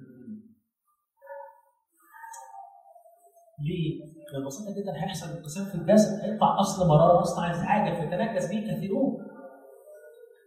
[3.61, 4.01] ليه؟
[4.33, 9.17] ببساطه جدا هيحصل انقسام في الجسد هيطلع أصل مرارة يصنع ازعاجا فيتنكس به كثيرون.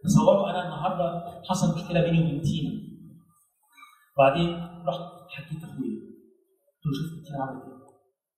[0.03, 1.07] تصوروا أنا النهارده
[1.49, 2.71] حصل مشكلة بيني وبين تينا.
[4.17, 4.49] وبعدين
[4.87, 5.95] رحت حكيت لاخويا
[6.73, 7.83] قلت له شفت تينا عملت إيه؟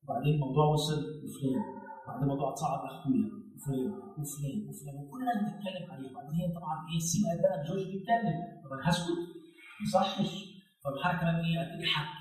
[0.04, 1.64] وبعدين الموضوع وصل لفلان.
[2.04, 3.28] وبعدين الموضوع اتصعد لأخويا.
[3.56, 3.88] وفلان
[4.20, 4.96] وفلان وفلان.
[5.04, 6.10] وكلنا بنتكلم عليه.
[6.12, 8.38] وبعدين هي طبعا إيه سمعت بقى جورج بيتكلم.
[8.64, 9.10] طب أنا هسكت.
[9.80, 10.32] ما يصحش
[10.84, 12.15] فالحركه كمان إيه؟ ابتدي احكي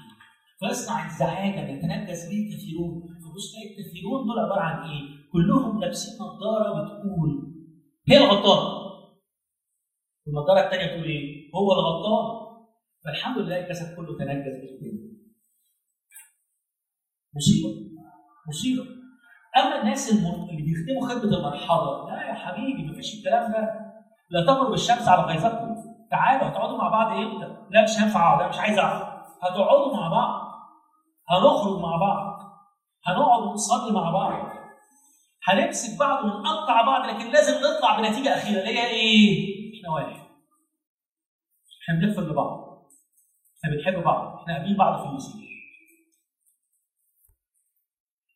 [0.68, 7.54] فيصنع انزعاجا يتنجس به كثيرون فبص الكثيرون دول عبارة عن إيه؟ كلهم لابسين نظارة بتقول
[8.08, 8.84] هي الغلطانه
[10.26, 12.44] والنظارة الثانية بتقول إيه؟ هو الغلطان
[13.04, 15.14] فالحمد لله الجسد كله تنجس بالكده
[17.36, 17.68] مصيبة.
[18.48, 18.84] مصيبة.
[19.56, 23.80] أما الناس اللي بيخدموا خدمة المرحلة لا يا حبيبي مفيش الكلام ده.
[24.30, 25.74] لا تغرب الشمس على غيظكم
[26.10, 30.43] تعالوا هتقعدوا مع بعض إمتى؟ لا مش هينفع اقعد مش عايز اقعد هتقعدوا مع بعض.
[31.30, 32.34] هنخرج مع بعض.
[33.06, 34.54] هنقعد ونصلي مع بعض.
[35.48, 40.24] هنمسك بعض ونقطع بعض لكن لازم نطلع بنتيجة أخيرة اللي هي إيه؟ إحنا واحد
[41.82, 42.64] إحنا بنغفر لبعض
[43.64, 44.38] إحنا بنحب بعض.
[44.40, 45.44] إحنا قابلين بعض في المسيح.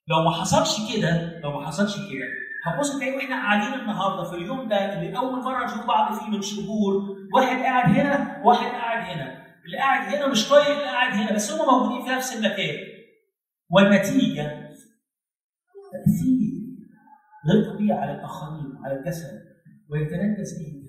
[0.09, 2.27] لو ما حصلش كده لو ما حصلش كده
[2.67, 6.43] هتبص تلاقي وإحنا قاعدين النهارده في اليوم ده اللي أول مرة نشوف بعض فيه من
[6.43, 9.48] شهور واحد قاعد هنا وواحد قاعد هنا.
[9.69, 12.75] اللي قاعد هنا مش طايق اللي قاعد هنا بس هم موجودين في نفس المكان
[13.71, 14.43] والنتيجة
[15.93, 16.59] تأثير
[17.51, 19.41] غير طبيعي على الآخرين على الجسد
[19.91, 20.89] ويتنكس به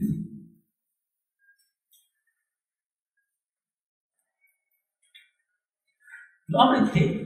[6.50, 7.26] الأمر الثاني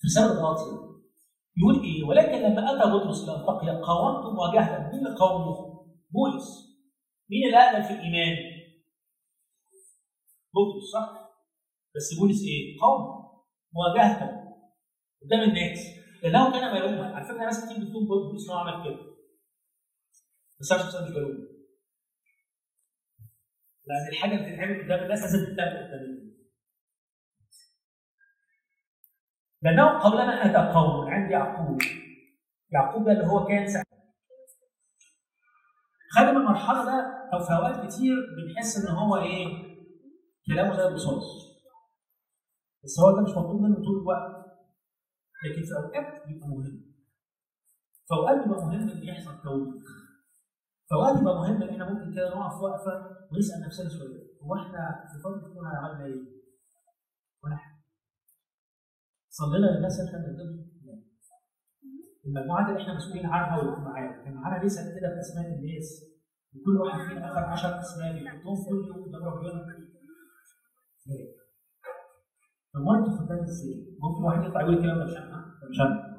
[0.00, 0.88] في رساله غلاطيا
[1.56, 5.56] يقول إيه ولكن لما أتى بطرس لالتقي قاومت مواجهة مين اللي قاومه؟
[6.10, 6.68] بولس
[7.30, 8.57] مين اللي اقدم في الإيمان؟
[10.54, 11.28] بطرس صح؟
[11.96, 13.28] بس بولس إيه؟ قوم.
[13.72, 14.14] مواجهه
[15.22, 15.78] قدام الناس.
[16.22, 19.08] لأنه كان ملوما على فكره ناس كتير بتلوم بولس انه عمل كده.
[20.60, 21.48] بس أنا شخصيا مش بلوم
[23.88, 26.28] لأن الحاجة اللي بتتعمل قدام الناس لازم تتعمل قدام
[29.62, 31.78] لأنه قبلنا اتى قوم عند يعقوب.
[32.70, 33.88] يعقوب ده اللي هو كان ساعتها
[36.16, 39.67] خدم المرحلة ده أو في أوقات كتير بنحس إن هو إيه؟
[40.48, 41.24] كلامه زي الرصاص
[42.84, 44.38] بس هو ده مش مطلوب منه طول الوقت.
[45.44, 46.84] لكن في أوقات بيبقى مهم.
[48.08, 49.84] في أوقات بيبقى مهم إن يحصل توبيخ
[50.88, 52.94] في أوقات بيبقى مهم إن إحنا ممكن كده نقف وقفة
[53.32, 56.20] ونسأل نفسنا سؤال هو إحنا في فترة كورونا عملنا إيه؟
[57.44, 57.78] ولا حاجة.
[59.30, 60.68] صلينا للناس اللي إحنا بنخدمهم؟
[62.26, 65.88] المجموعات اللي إحنا مسؤولين عنها والاجتماعات كان معانا لسه كده باسماء الناس؟
[66.54, 69.87] وكل واحد فينا اخذ 10 اسماء بيحطهم كل يوم قدام ربنا
[72.86, 76.16] طب خدام إزاي؟ ممكن واحد يطلع يقول الكلام ده مش أنا مش أنا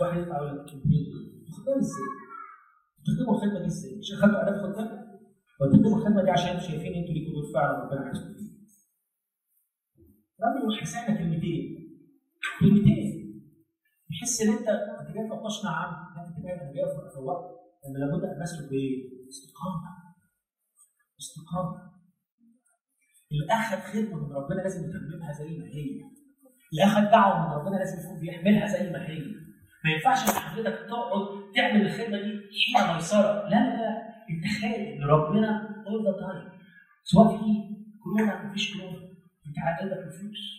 [0.00, 0.66] واحد يطلع يقول لك
[1.56, 2.08] خدام إزاي؟
[3.00, 5.08] بتخدموا الخدمة دي إزاي؟ مش اخدتوا اعداد خدام؟
[5.60, 8.48] وتخدموا الخدمة دي عشان أنتوا شايفين إنتوا ليكوا دور فعلا ربنا عايزكم فيه.
[10.44, 11.64] راجل وحسانه كلمتين
[12.60, 13.08] كلمتين
[14.10, 15.88] تحس إن أنت انت جاي تناقشنا عن
[16.26, 17.44] أنت جاي أنا جاي في الوقت
[17.86, 19.88] ان لابد أن نسلك بإيه؟ استقامة
[21.20, 21.97] استقامة
[23.32, 26.00] اللي اخذ خدمة من ربنا لازم يتممها زي ما هي.
[26.72, 29.18] اللي اخذ دعوة من ربنا لازم يكون بيحملها زي ما هي.
[29.84, 32.40] ما ينفعش إن حضرتك تقعد تعمل الخدمة دي
[32.76, 33.48] حين ميسرة.
[33.48, 34.08] لا لا لا.
[34.30, 35.50] أنت خالق ان ربنا
[35.86, 36.58] اول ذا تايم
[37.04, 37.44] سواء في
[38.02, 39.08] كورونا مفيش كورونا.
[39.46, 40.58] أنت قلبك الفلوس.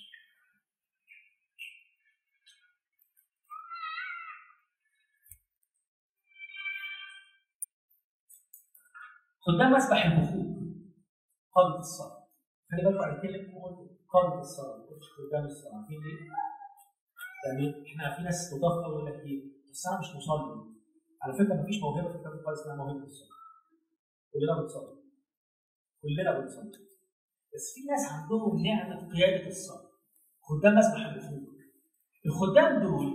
[9.47, 10.45] قدام مسبح البخور
[11.55, 12.18] قبل الصلاه.
[12.69, 13.41] خلي بالكم أنا بتكلم
[14.13, 15.75] قبل الصلاة مش قدام الصلاة.
[15.75, 16.19] عارفين ليه؟
[17.45, 19.39] يعني إحنا في ناس تضاف يقول لك إيه؟
[19.71, 20.53] بس أنا مش مصلي.
[21.23, 23.37] على فكرة مفيش موهبة في الكتاب اسمها موهبة الصلاة.
[24.33, 24.95] كلنا بنصلي.
[26.01, 26.71] كلنا بنصلي.
[27.53, 29.89] بس في ناس عندهم نعمة قيادة الصلاة.
[30.47, 31.49] خدام ناس محبوبين
[32.25, 33.05] الخدام دول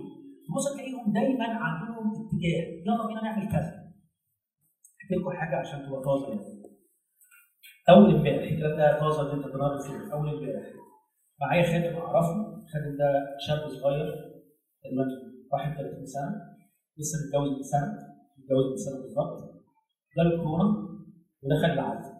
[0.46, 2.64] تبص تلاقيهم دايما عندهم اتجاه.
[2.86, 3.72] يلا بينا نعمل كذا.
[5.00, 6.63] احكي لكم حاجة عشان تبقى طازه يعني
[7.90, 10.66] أول امبارح الكلام ده اللي انت تنار فيه أول امبارح.
[11.40, 12.62] معايا خادم أعرفه.
[12.62, 14.06] الخادم ده شاب صغير
[14.82, 15.04] تقريبا
[15.52, 16.30] 31 سنة.
[16.98, 17.92] لسه متجوز من سنة.
[18.38, 19.64] متجوز من سنة بالظبط.
[20.16, 20.88] جاله كورونا
[21.42, 22.14] ودخل العزل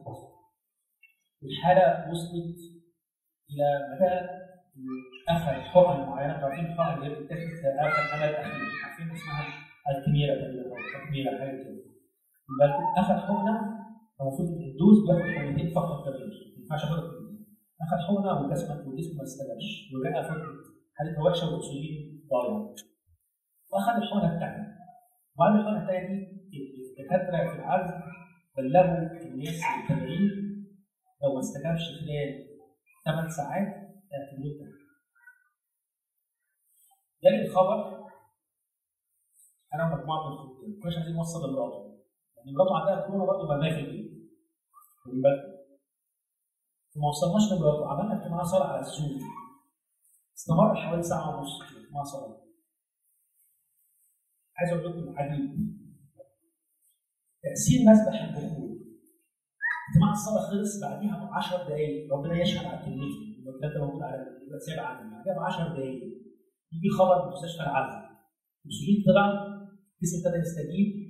[1.43, 2.59] والحاله وصلت
[3.51, 4.15] إلى مدى
[5.29, 6.33] اخذ حقن معينة.
[6.33, 9.45] عارفين الحقن اللي بتتاخد في آخر الامل الاخير عارفين اسمها
[9.91, 11.85] الكميره تقريبا أو التكميره حاجة كده.
[12.99, 13.84] اخذ حقنة
[14.21, 17.05] المفروض الدوز بياخد حقنتين فقط تغيير ما ينفعش أخد
[17.83, 20.53] اخذ حقنه وجسمه والجسم ما استجابش ورجع فتره
[20.97, 21.95] حالتها وحشة والاكسجين
[22.31, 22.75] ضايع
[23.73, 24.75] واخذ الحقنة الثانية
[25.37, 26.59] وبعد الحقنة الثانية دي
[26.91, 27.95] الدكاترة في العزل
[28.57, 30.31] بلغوا الناس المتابعين
[31.23, 32.31] لو ما استجابش خلال
[33.05, 33.69] ثمان ساعات
[34.15, 34.85] اعتبروه انتهى.
[37.25, 38.05] جالي الخبر
[39.75, 41.99] أنا ومجموعه من الخدام كناش عايزين نوصل لمراته.
[42.37, 44.04] يعني مراته عندها كورونا برضه مرميه في البيت
[45.07, 45.55] بالكم
[46.95, 49.19] فما وصلناش لمراته عملنا اجتماع صلاه على الزوم
[50.37, 52.45] استمر حوالي ساعة ونص اجتماع صلاه
[54.57, 55.51] عايز أقول لكم عجيب
[57.43, 58.71] تأثير مسبح البخور
[59.91, 63.35] اجتماع الصلاة خلص بعديها ب 10 دقائق ربنا يشهد على كلمتي.
[63.49, 66.03] الكلام ده موجود على الواتساب عندي بعدها ب 10 دقائق
[66.73, 69.27] يجي خبر من مستشفى العزل الاكسجين طلع
[70.03, 71.04] الجسم ابتدى يستجيب.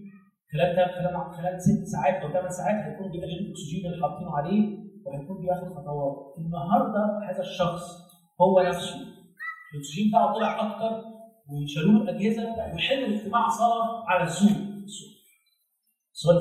[0.54, 5.36] خلال خلال خلال ست ساعات أو ثمان ساعات هيكون بيقلل الأكسجين اللي حاطينه عليه وهيكون
[5.42, 6.38] بياخد خطوات.
[6.38, 7.82] النهارده هذا الشخص
[8.40, 8.96] هو نفسه.
[9.74, 11.04] الأكسجين بتاعه طلع أكتر
[11.50, 12.42] وشالوا له الأجهزة
[12.74, 14.84] وحل اجتماع صلاه على الزوم.
[16.12, 16.38] سؤال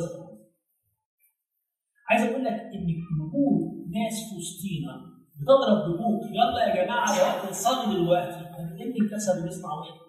[2.09, 2.87] عايز أقول لك إن
[3.21, 3.61] وجود
[3.97, 4.93] ناس في وسطينا
[5.39, 9.99] بتضرب ببوك يلا يا جماعة ده وقت نصلي دلوقتي هنتم الكسل ونسمع واحد.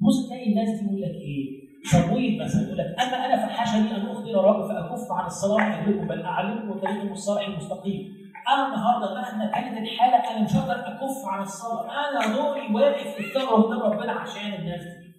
[0.00, 4.06] بص تلاقي الناس دي يقول لك إيه؟ صمويل مثلا يقول لك أما أنا فحشني أن
[4.06, 8.14] أخبر الرب فأكف عن الصلاة اهلكم بل أعلمكم طريقكم الصالح المستقيم.
[8.48, 13.20] أنا النهارده مهما كانت الحالة أنا مش هقدر أكف عن الصلاة، أنا دوري واقف في
[13.20, 15.14] الثغره قدام ربنا عشان الناس دي.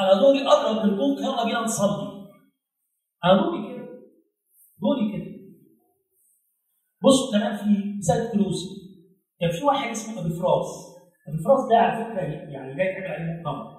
[0.00, 2.26] أنا دوري أضرب بالبوق يلا بينا نصلي.
[3.24, 3.86] أنا دوري كده.
[4.80, 5.36] دوري كده.
[7.02, 8.68] بصوا كمان في مثال فلوسي
[9.40, 10.70] كان في واحد اسمه أبي فراس
[11.28, 13.75] أبي فراس ده على فكرة يعني جاي يتعمل عليه مؤتمر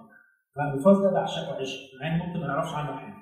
[0.83, 3.13] فراس ده بعشقه عشق مع إن ممكن ما نعرفش عنه حاجة.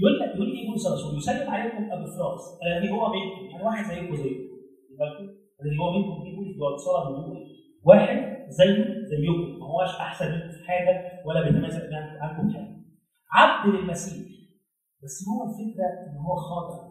[0.00, 3.84] يقول لك يقول إيه بولس الرسول يسلم عليكم ابي فراس الذي هو منكم يعني واحد
[3.94, 4.36] زيكم زيه.
[5.62, 7.08] الذي هو منكم دي بولس بيوصلها
[7.84, 9.58] واحد زيه زيكم.
[9.60, 11.74] ما هوش أحسن منكم في حاجة ولا بيتميز
[12.20, 12.78] عنكم حاجة.
[13.32, 14.26] عبد للمسيح
[15.02, 16.88] بس هو الفكرة إن هو خاطئ.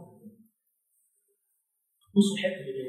[2.16, 2.88] بصوا الحتة اللي جاية.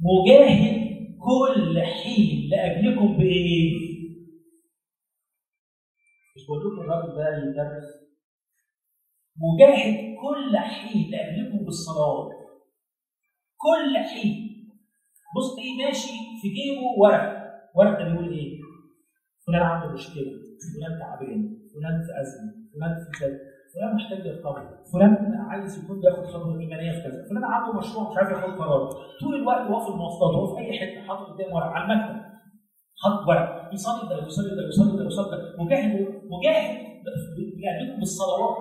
[0.00, 0.86] مجاهد
[1.18, 3.85] كل حين لأجلكم بإيه؟
[6.46, 7.88] مش بقول لكم الراجل ده يدرس.
[9.44, 12.28] مجاهد كل حين لاجلكم بالصلاة.
[13.64, 14.34] كل حين.
[15.36, 17.26] بص تلاقيه ماشي في جيبه ورق.
[17.76, 18.60] ورق بيقول إيه؟
[19.46, 20.32] فلان عنده مشكلة.
[20.62, 21.58] فلان تعبان.
[21.74, 22.52] فلان في أزمة.
[22.74, 23.38] فلان في كذا.
[23.74, 27.24] فلان محتاج يرتبط فلان عايز يكون بياخد خطوة إيمانية في كذا.
[27.30, 28.90] فلان عنده مشروع مش عارف ياخد قرار.
[29.20, 32.25] طول الوقت هو في المواصلات هو في أي حتة حاطط قدام ورق على المكتب.
[33.02, 35.64] حاطط ورق يصلي ده يصلي ده يصلي ده يصلي ده.
[35.64, 35.92] مجاهد
[36.34, 36.86] مجاهد
[37.56, 38.56] بيعملكم بالصلوات.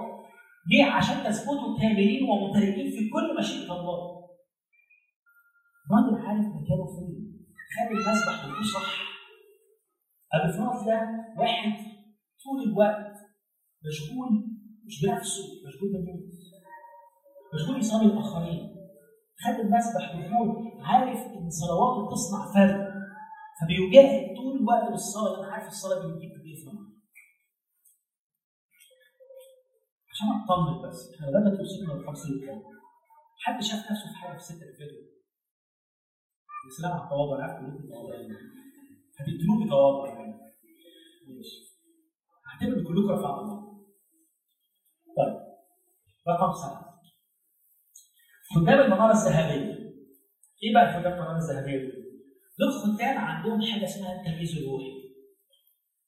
[0.71, 4.15] ليه؟ عشان تثبتوا كاملين وممتلئين في كل مشيئة الله.
[5.91, 7.45] الراجل عارف مكانه فين.
[7.75, 8.89] خد المسبح بيقول صح.
[10.33, 10.99] ابي فراس ده
[11.37, 11.71] واحد
[12.43, 13.15] طول الوقت
[13.85, 14.29] مشغول
[14.85, 16.35] مش بنفسه مشغول بالناس.
[17.53, 18.75] مشغول يصلي الآخرين.
[19.43, 22.84] خد المسبح بيقول عارف إن صلواته تصنع فرق.
[23.61, 25.39] فبيجاهد طول الوقت بالصلاة.
[25.43, 26.55] أنا عارف الصلاة بتجيب قد إيه
[30.11, 32.61] عشان أطمن بس إحنا بدات توصلنا للخمسين الكام
[33.39, 35.15] حد شاف نفسه في حاجة في السته اللي فاتوا
[36.67, 37.43] السلام على التواضع.
[37.43, 38.15] عارف كلكم تواضع
[39.19, 40.33] هتدلوه بتواضع يعني.
[41.27, 41.59] ماشي.
[42.45, 43.85] هعتبر كلكم رفعوا الله
[45.17, 45.35] طيب.
[46.27, 47.01] رقم سبعة.
[48.55, 49.73] خدام المناره الذهبية.
[50.63, 52.04] إيه بقى خدام المناره الذهبية؟ دي؟
[52.59, 54.95] دول خدام عندهم حاجة اسمها التمييز الروحي.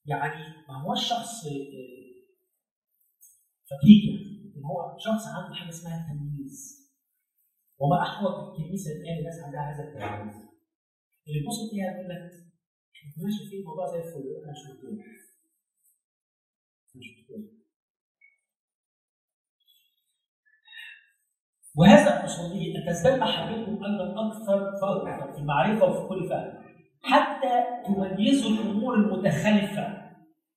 [0.06, 1.44] يعني ما هوش شخص
[3.70, 4.04] فقيه
[4.46, 6.78] لكن هو شخص عنده حاجة اسمها التمييز.
[7.80, 10.36] وما أحوط الكنيسه الان الناس عندها هذا التمييز.
[11.28, 12.48] اللي تبص فيها يقول لك
[12.96, 14.62] إحنا شايفين الموضوع زي الفل إحنا مش
[16.96, 17.08] مش
[21.78, 22.28] وهذا ان
[22.88, 26.54] تزداد محبتكم أيضا أكثر فاكثر في المعرفة وفي كل فهم
[27.04, 29.98] حتى تميزوا الأمور المتخلفة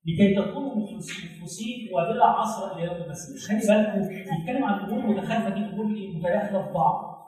[0.06, 3.48] لكي تكونوا مخلصين وبلا عصر إلى يوم المسيح.
[3.48, 7.20] خلي بالكم بيتكلم عن الأمور المتخلفة دي الأمور اللي متداخلة في بعض.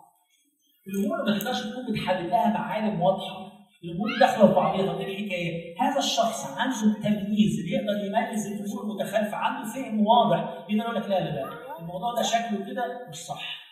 [0.86, 3.53] الأمور ما تقدرش تكون بتحدد لها معالم واضحة.
[3.84, 4.93] الأمور داخلة في بعضيها.
[4.93, 10.38] طب إيه الحكاية؟ هذا الشخص عنده التمييز اللي يقدر يميز الأمور المتخلفة عنده فهم واضح.
[10.68, 11.45] يقدر يقول لك لا لا لا.
[11.78, 13.62] الموضوع ده شكله كده مش صح.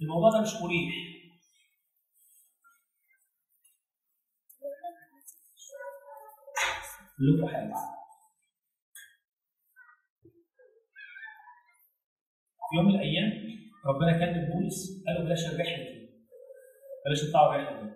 [0.00, 0.94] الموضوع ده مش مريح.
[7.18, 7.74] أقول لكم حاجة
[12.70, 13.32] في يوم من الأيام
[13.86, 16.10] ربنا كلم بولس قال له بلاش الرحلة دي.
[17.06, 17.90] بلاش تطلعوا الرحلة دي.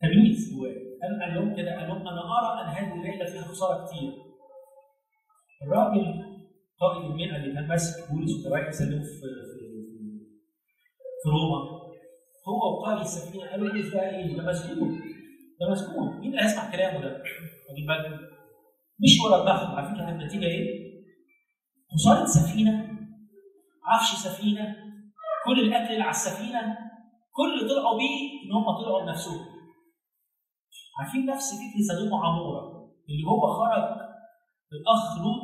[0.00, 0.74] تمييز جواه.
[1.02, 4.12] قال لهم كده قال لهم أنا أرى أن هذه الرحلة فيها خسارة كتير.
[5.62, 6.04] الراجل
[6.80, 9.24] قائد المئه اللي كان ماسك بولس وكان رايح يسلمه في
[11.24, 11.58] في روما
[12.48, 15.00] هو وقائد السفينه قالوا بولس ده إيه؟ ده مسجون
[15.60, 17.22] ده مسجون مين اللي هيسمع كلامه ده؟
[17.68, 18.24] واخدين بالكم؟
[19.02, 20.94] مش ورا دماغهم عارفين كانت النتيجه إيه؟
[21.94, 22.98] خسارة سفينة
[23.84, 24.76] عفش سفينة
[25.46, 26.60] كل الأكل اللي على السفينة
[27.32, 29.46] كل اللي طلعوا بيه إن هم طلعوا بنفسهم
[30.98, 32.60] عارفين نفس فكرة سدوم وعموره
[33.08, 33.84] اللي هو خرج
[34.72, 35.42] الأخ لوط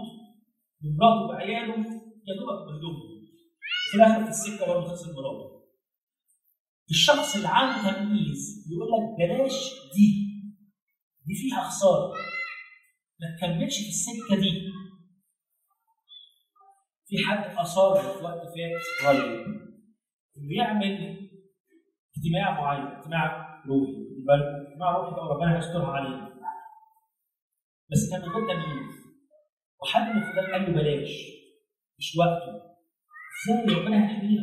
[0.83, 1.77] بمراته وعياله
[2.27, 3.01] يا دوبك بهدومه
[3.91, 5.60] في الآخر في السكة برضه خسر مراته
[6.91, 10.31] الشخص اللي عنده تمييز يقول لك بلاش دي.
[11.27, 12.13] دي فيها خسارة.
[13.21, 14.71] ما تكملش في السكة دي.
[17.07, 19.47] في حد اصر في وقت فات؟ قريب
[20.37, 21.19] إنه يعمل
[22.17, 23.93] اجتماع معين اجتماع روحي
[24.69, 26.31] اجتماع روحي بقى ربنا يسترها عليه.
[27.93, 28.95] بس كان من غير تمييز.
[29.83, 31.11] وحد من الخدام قال له بلاش.
[31.99, 32.53] مش وقته.
[33.45, 34.43] إزاي؟ ربنا يحمينا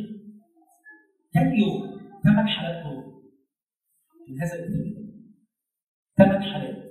[1.34, 1.97] تاني يوم.
[2.24, 2.86] ثمان حالات
[4.28, 5.08] من هذا الاجتماع
[6.16, 6.88] ثمان حالات.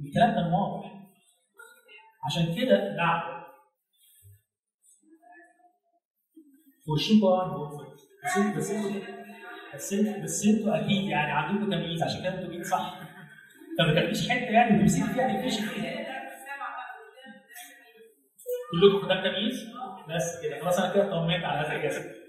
[0.00, 1.00] الكلام كان واضح.
[2.26, 3.40] عشان كده نعم
[6.84, 7.20] في وشكم
[8.56, 8.72] بس بس
[9.74, 13.00] بس بس أنتوا أكيد يعني عندكم تمييز عشان كده أنتوا جايين صح.
[13.78, 16.00] طب ما تعمليش حتة يعني تمسكي فيها تقفشي فيها
[18.70, 19.68] كلكم خدام تمييز؟
[20.08, 20.60] بس كده.
[20.62, 22.19] خلاص أنا كده اطمنت على هذا الجسد.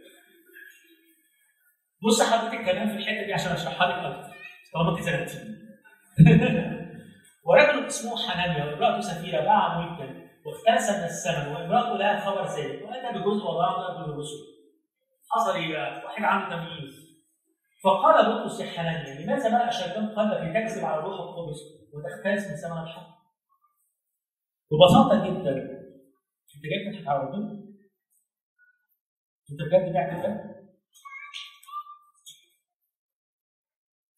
[2.03, 4.35] بص حضرتك الكلام في الحتة دي عشان أشرحها لك أكتر
[4.73, 5.61] طالما أنت زنقتيني
[7.45, 13.19] ورجل اسمه حنانيا وامرأته سفيرة باع ملكا واختلس من الثمن وامرأته لها خبر ذلك وأتى
[13.19, 14.51] بجزء وضعه قبل الرسل.
[15.29, 17.11] حصل إيه بقى؟ واحد عنده تمييز.
[17.83, 21.59] فقال بطرس لحنانيا لماذا ملأ شيطان قلبك لتكذب على الروح القدس
[21.93, 23.11] وتختلس من ثمن الحق؟
[24.71, 25.51] ببساطة جدا
[26.55, 27.51] أنت جاي تضحك على ربنا؟
[29.51, 30.51] أنت بجد بعت ده؟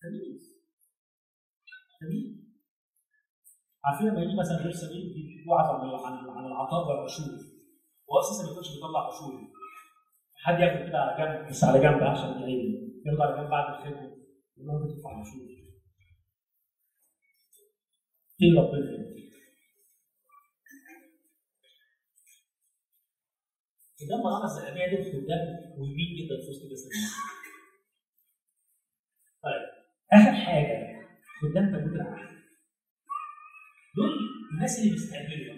[0.01, 0.53] تمييز
[2.03, 2.43] تمييز
[3.85, 5.03] عارفين لما يجي مثلا غير سبيل
[5.47, 5.67] يوعظ
[6.37, 7.25] عن العطاء والعشور
[8.09, 9.33] هو أساسا ما يكونش بيطلع عشور
[10.35, 14.17] حد ياخد كده على جنب بس على جنب عشان يعين ياخد على جنب بعد الخدمه
[14.57, 15.47] يقول له بتدفع عشور
[18.41, 19.03] إيه ربنا
[24.01, 25.43] قدام العمل الذهبيه دي قدام
[25.77, 26.89] مهمين جدا في وسط جسم.
[29.43, 29.61] طيب
[30.13, 30.92] اخر حاجة
[31.43, 32.33] قدام تابوت العهد
[33.97, 34.11] دول
[34.53, 35.55] الناس اللي بيستقبلوا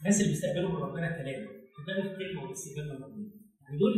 [0.00, 1.46] الناس اللي بيستقبلوا من ربنا كلام.
[1.78, 3.30] قدام الكلمة والاستقبال من ربنا.
[3.62, 3.94] يعني دول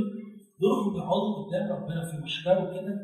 [0.61, 2.95] دول بيقعدوا قدام ربنا في محضره كده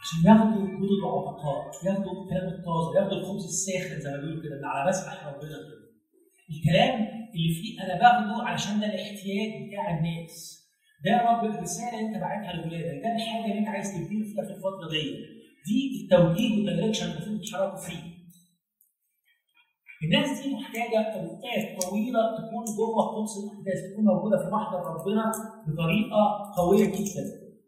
[0.00, 4.64] عشان ياخدوا جهود العتقاء ياخدوا الكلام الطازة ياخدوا الخبز الساخن زي ما بيقولوا كده من
[4.64, 5.56] على مسبح ربنا.
[5.58, 5.84] كده
[6.50, 6.94] الكلام
[7.34, 10.64] اللي فيه أنا باخده علشان ده الاحتياج بتاع الناس.
[11.04, 14.44] ده يا رب الرسالة اللي أنت باعتها لولادك ده الحاجة اللي أنت عايز تبتدي فيها
[14.44, 15.33] في الفترة دي
[15.66, 18.14] دي التوجيه والدايركشن اللي المفروض تتحركوا فيه
[20.04, 25.32] الناس دي محتاجة أوقات طويلة تكون جوه قدس الأحداث تكون موجودة في محضر ربنا
[25.66, 27.24] بطريقة قوية جدا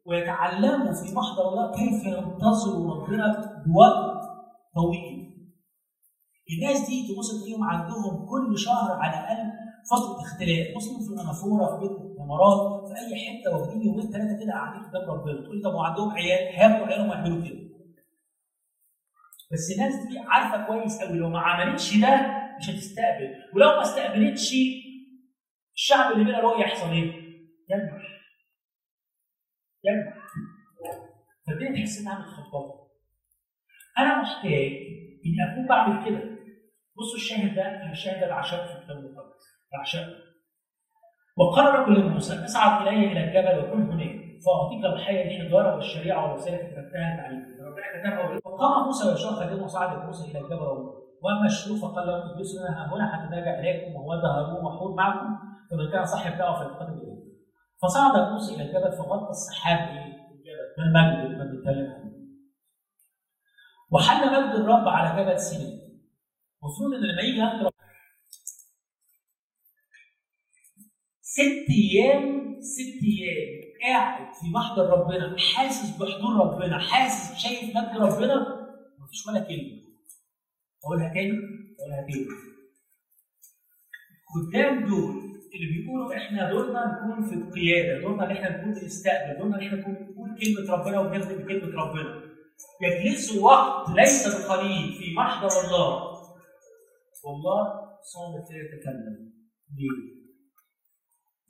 [0.06, 3.26] ويتعلموا في محضر الله كيف ينتظروا ربنا
[3.66, 4.24] بوقت
[4.74, 5.16] طويل.
[6.52, 9.50] الناس دي تبص تلاقيهم عندهم كل شهر على الأقل
[9.90, 14.52] فترة اختلاف، بصوا في الأنافورة في بيت الامارات في أي حتة واخدين يومين ثلاثة كده
[14.52, 17.66] قاعدين قدام ربنا، تقول طب وعندهم عيال هياخدوا عيالهم ويعملوا كده.
[19.52, 23.34] بس الناس دي عارفة كويس قوي لو ما عملتش ده مش هتستقبل.
[23.54, 24.52] ولو ما استقبلتش
[25.74, 27.12] الشعب اللي بلا رؤية يحصل إيه؟
[27.70, 28.02] ينجح.
[29.84, 30.16] ينجح.
[31.46, 32.86] فالدنيا تحس إنها متخبطة.
[33.98, 34.72] أنا محتاج
[35.26, 36.36] إني أكون بعمل كده.
[36.96, 39.44] بصوا الشاهد ده أنا الشاهد ده بعشقه في الكتاب المقدس.
[39.72, 40.16] بعشقه
[41.36, 44.25] وقال رجل لموسى اصعد إلي إلى الجبل وكن هناك.
[44.44, 50.06] فأعطيك الحياة الحجاره والشريعة والوسائل التي كتبتها تعليم ربنا كتبها وقام موسى ويشوع خادمه وصعد
[50.06, 50.66] موسى إلى الجبل
[51.22, 55.38] واما الشيوخ فقال لهم اجلسوا لنا هنا نرجع إليكم وهو هارون وحور معكم
[55.70, 57.26] فمن كان صاحب دعوة فليقترب اليه
[57.82, 62.12] فصعد موسى إلى الجبل فغطى السحاب؟ الجبل المجد اللي كنا بنتكلم عنه.
[63.90, 65.86] وحل مجد الرب على جبل سيناء.
[66.62, 67.70] المفروض إن لما يجي مجد
[71.20, 73.65] ست أيام ست أيام.
[73.82, 78.66] قاعد في محضر ربنا حاسس بحضور ربنا حاسس شايف مجد ربنا
[78.98, 79.82] مفيش ولا كلمة.
[80.84, 81.32] أقولها تاني؟
[81.80, 82.26] أقولها تاني.
[84.34, 85.14] خدام دول
[85.54, 89.78] اللي بيقولوا إحنا دورنا نكون في القيادة دورنا ان إحنا نكون بنستقبل دورنا ان إحنا
[89.78, 92.22] نكون نقول كلمة ربنا ونخدم بكلمه ربنا.
[92.82, 96.16] يجلسوا وقت ليس بقليل في محضر الله.
[97.24, 97.64] والله
[98.02, 99.32] صامت لا يتكلم
[99.76, 100.25] ليه؟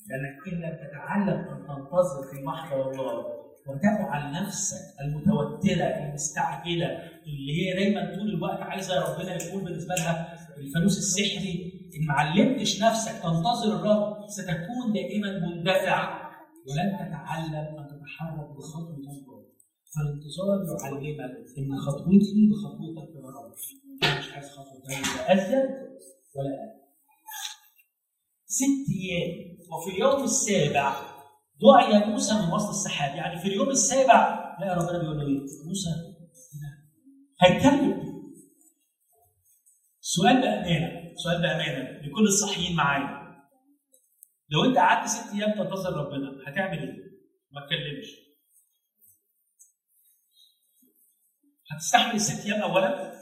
[0.08, 3.26] لأنك لم تتعلم أن تنتظر في محضر الله
[3.66, 6.86] وتجعل نفسك المتوترة المستعجلة
[7.26, 12.82] اللي هي دايما طول الوقت عايزة ربنا يكون بالنسبة لها الفانوس السحري إن ما علمتش
[12.82, 16.26] نفسك تنتظر الرب ستكون دائما مندفع.
[16.68, 19.44] ولن تتعلم أن تتحرك بخطوة الله
[19.94, 23.52] فالانتظار يعلمك إن خطوتي بخطوتك يا رب.
[24.18, 25.70] مش عايز خطوة لا أزيد
[26.36, 26.85] ولا أقل.
[28.58, 30.96] ست أيام وفي اليوم السابع
[31.62, 35.90] دعي موسى من وسط السحاب يعني في اليوم السابع لا ربنا بيقول له إيه؟ موسى
[37.42, 38.06] هيتكلم
[40.00, 43.26] سؤال بأمانة سؤال بأمانة لكل الصحيين معايا
[44.50, 46.94] لو أنت قعدت ست أيام تنتظر ربنا هتعمل إيه؟
[47.52, 48.06] ما تكلمش
[51.70, 53.12] هتستحمل الست أيام اولا؟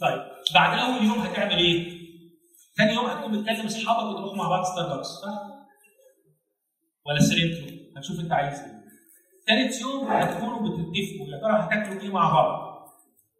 [0.00, 0.22] طيب
[0.54, 1.95] بعد أول يوم هتعمل إيه؟
[2.78, 5.42] ثاني يوم هتكون بتكلم أصحابك وتروحوا مع بعض ستاربكس صح؟
[7.06, 8.76] ولا سرينتو هتشوف أنت عايز إيه.
[9.48, 12.66] ثالث يوم هتكونوا بتتفقوا يا ترى هتاكلوا إيه مع بعض.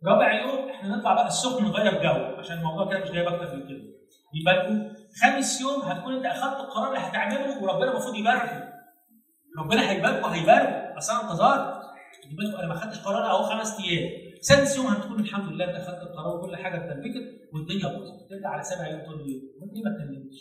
[0.06, 3.68] رابع يوم إحنا نطلع بقى السخن نغير جو عشان الموضوع كده مش جايب أكتر من
[3.68, 3.82] كده.
[4.34, 4.90] يبقى
[5.22, 8.68] خامس يوم هتكون أنت اخذت القرار اللي هتعمله وربنا المفروض يباركه.
[9.58, 11.76] ربنا هيباركه هيباركه أصل أنا انتظرت.
[12.58, 14.25] أنا ما خدتش قرار أهو خمس أيام.
[14.48, 18.30] سادس يوم هتكون الحمد لله انت اخذت القرار وكل حاجة اتنفذت والدنيا باظت.
[18.30, 20.38] ترجع على سابع يوم تقول لي وانت ليه ما اتكلمتش؟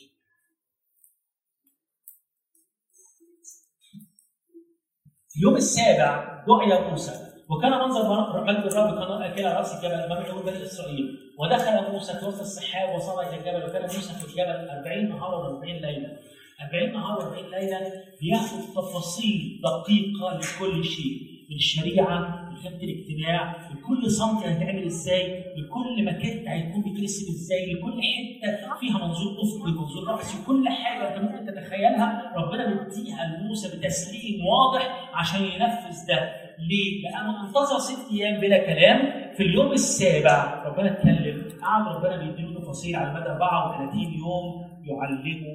[5.30, 7.12] في اليوم السابع دعي موسى.
[7.50, 12.40] وكان منظر مجد الرب كان اكل رأس الجبل امام عيون بني إسرائيل ودخل موسى وسط
[12.40, 16.20] السحاب وصار إلى الجبل وكان موسى في الجبل 40 نهارا و40 ليلة.
[16.62, 17.80] 40 نهار و40 ليلة
[18.22, 21.35] بياخد تفاصيل دقيقة لكل شيء.
[21.50, 28.80] من الشريعة لخدمه الاجتماع لكل صمت هيتعمل إزاي لكل مكان هيكون بيترسم إزاي لكل حتة
[28.80, 35.12] فيها منظور افقي منظور راسي كل حاجة أنت ممكن تتخيلها ربنا مديها لموسى بتسليم واضح
[35.14, 36.46] عشان ينفذ ده.
[36.60, 39.26] ليه؟ لأنه انتظر ست أيام بلا كلام.
[39.38, 45.46] في اليوم السابع ربنا اتكلم قعد ربنا بيديله تفاصيل على مدى 34 يوم يعلمه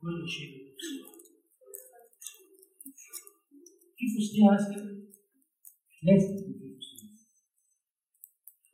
[0.00, 0.50] كل شيء.
[3.96, 4.99] في في وسطها ناس كده؟
[6.02, 7.10] لازم تكون في وسطها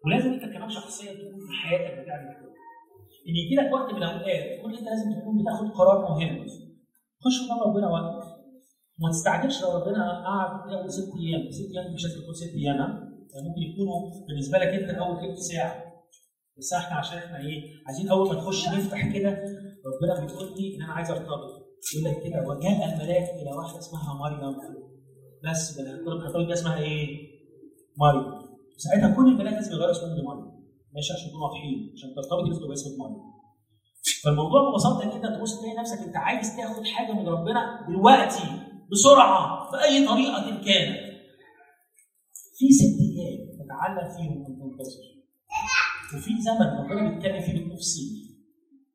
[0.04, 2.52] ولازم انت كمان شخصيا تكون في حياتك بتعمل كده
[3.28, 6.46] ان يجي لك وقت من الأوقات تكون أنت لازم تكون بتاخد قرار مهم.
[7.24, 8.26] خش قدام ربنا وقت.
[9.00, 11.50] وما تستعجلش لو ربنا قعد اول ست أيام.
[11.50, 12.76] ست أيام مش هتكون ست أيام
[13.34, 15.74] يعني ممكن يكونوا بالنسبة لك أنت اول تلت ساعة.
[16.58, 19.30] بس إحنا عشان إحنا إيه عايزين أول ما نخش نفتح كده
[19.86, 21.66] ربنا بيقول لي إن أنا عايز أرتبط.
[21.94, 24.56] يقول لك كده وجاء الملاك إلى واحدة اسمها مريم.
[25.50, 27.06] بس الكاثوليك اسمها إيه؟
[27.98, 28.24] مريم
[28.76, 30.46] ساعتها كل البنات لازم يغيروا اسمهم لمريم
[30.94, 33.22] ماشي عشان نكون واضحين عشان ترتبط لازم تبقى اسمك مريم
[34.24, 38.42] فالموضوع ببساطة كده تبص تلاقي نفسك أنت عايز تاخد حاجة من ربنا دلوقتي
[38.92, 41.06] بسرعة باي طريقة كانت.
[42.58, 45.06] في ست أيام تتعلم فيهم ان تنتظر
[46.14, 48.12] وفي زمن ربنا بيتكلم فيه بالتفصيل.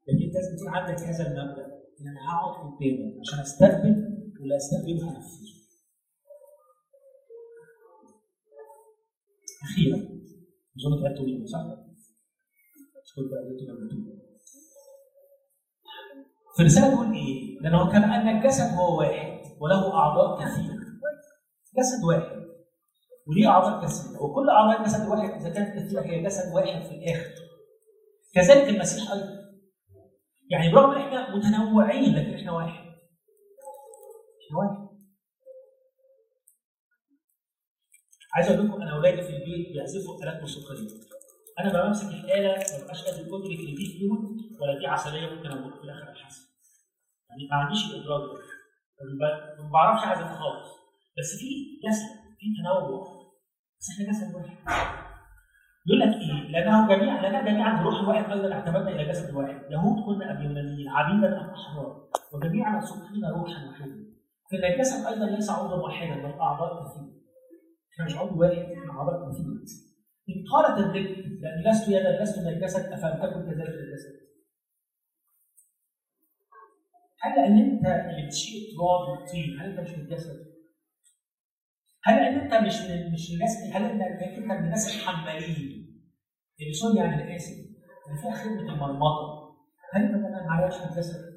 [0.08, 1.66] لكن أنت لازم يكون عندك هذا المبدأ
[2.02, 3.96] إن أنا هقعد قدامك عشان أستقبل
[4.42, 5.61] ولا أستقبله هنفذه
[9.64, 9.98] أخيرا.
[10.78, 11.60] اظن تعبتوا مني صح؟
[13.04, 14.22] اشكرك تعبتوا جنبتوا
[16.56, 20.76] في الرساله بيقول إيه؟ لأنه كما ان الجسد هو واحد وله أعضاء كثيرة.
[21.78, 22.42] جسد واحد.
[23.28, 24.24] وليه أعضاء كثيرة.
[24.24, 27.32] وكل أعضاء الجسد الواحد إذا كانت كثيرة هي جسد واحد في الآخر.
[28.34, 29.42] كذلك المسيح أيضا
[30.50, 32.86] يعني برغم إحنا متنوعين لكن إحنا واحد.
[34.46, 34.91] إحنا واحد.
[38.34, 40.88] عايز أقول لكم أنا اولادي في البيت بيعزفوا آلات موسيقية.
[41.60, 45.52] أنا لما بمسك الآلة ما ببقاش قادر أدرك إن دي فلوت ولا دي عسليه ممكن
[45.52, 46.36] أروح في الآخر أبحث.
[47.30, 49.64] يعني ما عنديش الإدراك ده.
[49.64, 50.68] ما بعرفش اعزف خالص.
[51.18, 51.50] بس في
[51.88, 52.10] جسد
[52.40, 53.22] في تنوع.
[53.80, 54.58] بس إحنا جسد واحد.
[55.88, 60.06] يقول لك إيه؟ لأنه جميع لنا جميعا بروح واحد أيضا اعتمدنا إلى جسد واحد، يهود
[60.06, 64.06] كنا ام يونانيين، عبيدا أم أحرار، وجميعنا سقينا روحا واحدا.
[64.52, 67.21] فإن الجسد أيضا ليس عضوا واحدا بل أعضاء كثيرة.
[68.00, 69.30] مش عضو واحد إحنا اعضاء.
[70.30, 74.22] إن قالت الذكر لاني لست يدا لست من الجسد أفلم تكن كذلك الجسد.
[77.22, 80.52] هل لأن أنت اللي بتشيل التراب والطين هل أنت مش من الجسد؟
[82.04, 85.82] هل أنت مش من مش الناس هل أنت أنت من الناس الحمالين
[86.62, 87.54] اللي سوري يعني أنا اسف
[88.08, 89.58] اللي فيها خدمه المرمطه
[89.94, 91.31] هل أنت كمان معاياش في الجسد؟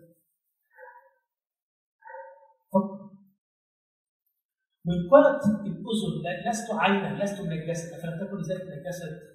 [4.87, 9.35] وإن قالت الأذن لست عينا لست من الجسد فلم تكن ذلك من الجسد؟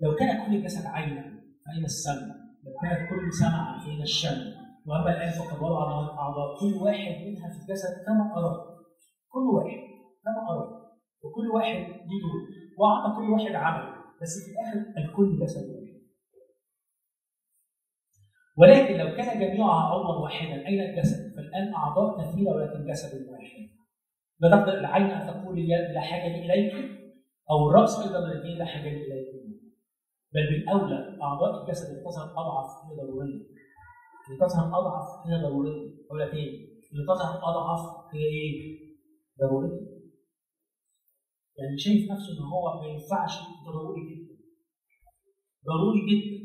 [0.00, 1.22] لو كان كل الجسد عينا
[1.66, 2.34] فأين السمع؟
[2.64, 6.60] لو كانت كل سمع فأين الشم؟ واما الآن فقد وضع أعضاء.
[6.60, 8.60] كل واحد منها في الجسد كما اراد
[9.28, 9.80] كل واحد
[10.24, 10.80] كما اراد
[11.22, 12.40] وكل واحد ليه دور
[12.78, 14.00] وأعطى كل واحد عمل.
[14.22, 15.79] بس في الآخر الكل جسد واحد
[18.58, 23.68] ولكن لو كان جميعها عضوا واحدا أين الجسد؟ فالآن أعضاء كثيرة ولكن جسد واحد
[24.40, 26.72] لا تقدر العين أن تقول اليد لا حاجة إليك؟
[27.50, 29.26] أو الراس أيضا الاثنين لا حاجة إليك؟
[30.34, 33.40] بل بالأولى أعضاء الجسد اللي تظهر أضعف هي ضروريه
[34.28, 38.80] اللي تظهر أضعف هي ضروريه أقول لك إيه؟ اللي تظهر أضعف هي إيه؟
[39.40, 39.90] ضروريه
[41.58, 43.32] يعني شايف نفسه إن هو ما ينفعش
[43.66, 44.34] ضروري جدا.
[45.66, 46.39] ضروري جدا.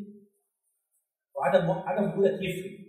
[1.35, 2.85] وعدم عدم وجودك يفرق.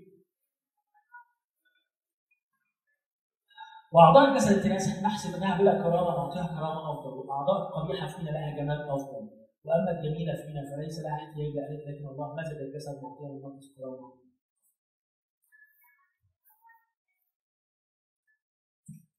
[3.93, 8.81] وأعضاء الجسد التناسح نحسب إنها بلا كرامة نعطيها كرامة أفضل والاعضاء القبيحه فينا لها جمال
[8.91, 9.31] أفضل.
[9.65, 11.53] وأما الجميلة فينا فليس لها احتياج
[11.89, 14.27] لكن الله مزج الجسد معطيها المقدس كرامة.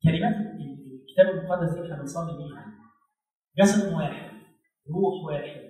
[0.04, 2.66] كلمات الكتاب المقدس دي إحنا بنصلي بيها.
[3.58, 4.32] جسد واحد
[4.96, 5.68] روح واحد.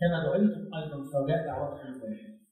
[0.00, 2.45] كما دعيتم أيضا فرجاء دعوتكم واحد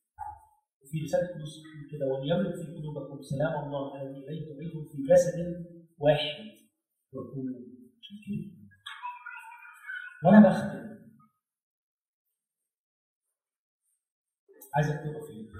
[0.84, 1.62] وفي رساله كولوس
[1.92, 5.38] كده وليملك في قلوبكم سلام الله الذي إليه دعيتم في جسد
[5.98, 6.44] واحد.
[7.12, 7.60] وكونوا
[8.00, 8.68] شاكرين
[10.24, 10.84] وأنا بختم.
[14.74, 15.52] عايزك تقف فين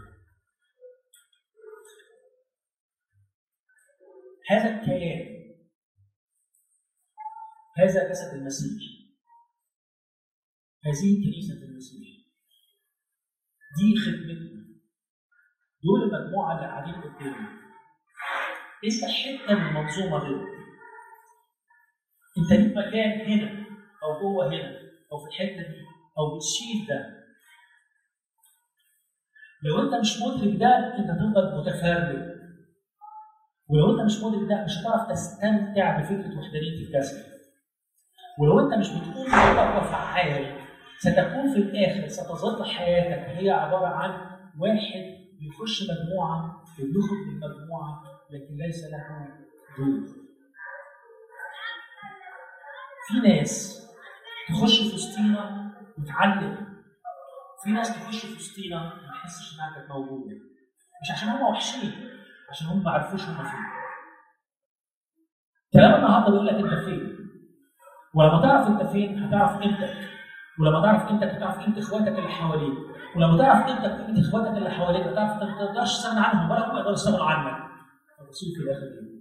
[4.50, 5.34] هذا الكيان
[7.78, 8.82] هذا جسد المسيح
[10.84, 12.08] هذه كنيسة المسيح.
[13.78, 14.53] دي خدمتنا
[15.84, 17.46] دول المجموعة اللي قاعدين قدامي
[18.84, 20.34] انت حتة من المنظومة دي
[22.38, 23.64] انت ليك مكان هنا
[24.02, 24.78] أو جوه هنا
[25.12, 25.80] أو في الحتة دي
[26.18, 27.24] أو بتشيل ده.
[29.62, 30.68] لو انت مش مدرك ده
[30.98, 32.34] انت هتفضل متفرد
[33.68, 37.24] ولو انت مش مدرك ده مش هتعرف تستمتع بفكرة وحدانية الجسد.
[38.40, 40.56] ولو انت مش بتقوم بدورك وفعال
[40.98, 44.10] ستكون في الآخر ستظل حياتك هي عبارة عن
[44.58, 49.28] واحد بيخش مجموعة وبيخرج من مجموعة لكن ليس له
[49.78, 50.06] دور.
[53.08, 53.84] في ناس
[54.48, 56.74] تخش في وسطينا وتعلم.
[57.64, 60.36] في ناس تخش في وسطينا ما تحسش إنها كانت موجودة.
[61.02, 62.10] مش عشان هم وحشين
[62.50, 63.60] عشان هم ما عرفوش هم فين.
[65.72, 67.18] كلام النهارده بيقول لك أنت فين.
[68.14, 70.13] ولما تعرف أنت فين هتعرف قيمتك
[70.60, 72.78] ولما تعرف قيمتك هتعرف قيمة اخواتك اللي حواليك
[73.16, 76.76] ولما تعرف قيمتك قيمة اخواتك اللي حواليك هتعرف انت ما تقدرش تستغنى عنهم ولا هم
[76.76, 77.70] يقدروا يستغنوا عنك.
[78.20, 79.14] الرسول في الآخر إيه؟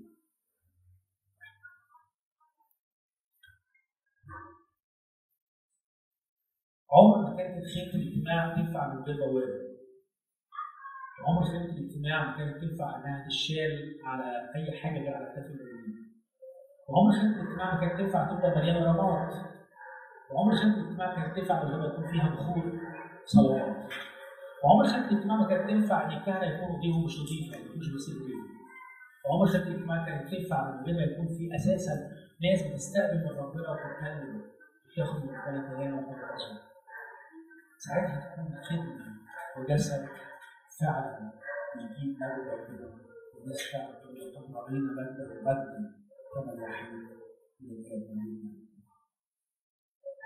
[6.91, 9.73] عمر ما كانت خيمه الاجتماع تنفع من غير بوابة.
[11.27, 16.13] عمر خيمة الاجتماع ما كانت تنفع إنها تشال على أي حاجة غير على كتاف المؤمنين.
[16.89, 19.53] وعمر خدمة الاجتماع ما كانت تنفع تبقى مليانة رماد.
[20.31, 22.79] وعمر خدمة الاجتماع كانت تنفع من غير ما يكون فيها بخور
[23.25, 23.75] صلوات
[24.63, 28.47] وعمر خدمة الاجتماع ما كانت تنفع إن الكهنة يكونوا ايديهم مش نظيفة ما يكونوش ايديهم
[29.25, 31.93] وعمر خدمة الاجتماع كانت تنفع من غير ما يكون في أساسا
[32.43, 34.41] ناس بتستقبل من ربنا وتتكلم
[34.91, 36.57] وتاخد من ربنا كلام وتتعظم
[37.77, 39.05] ساعتها تكون خدمة
[39.57, 40.07] وجسد
[40.79, 41.31] فعلا
[41.75, 42.93] يجيب نبي ربنا.
[43.35, 45.91] والناس فعلا تقول لك ربنا بدل وبدل
[46.33, 46.93] كما الوحيد
[47.61, 48.62] من الكاملين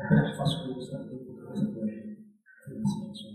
[0.01, 2.17] ربنا يحفظكم ويستخدمكم كجسد واحد
[2.65, 3.31] في المسيح يسوع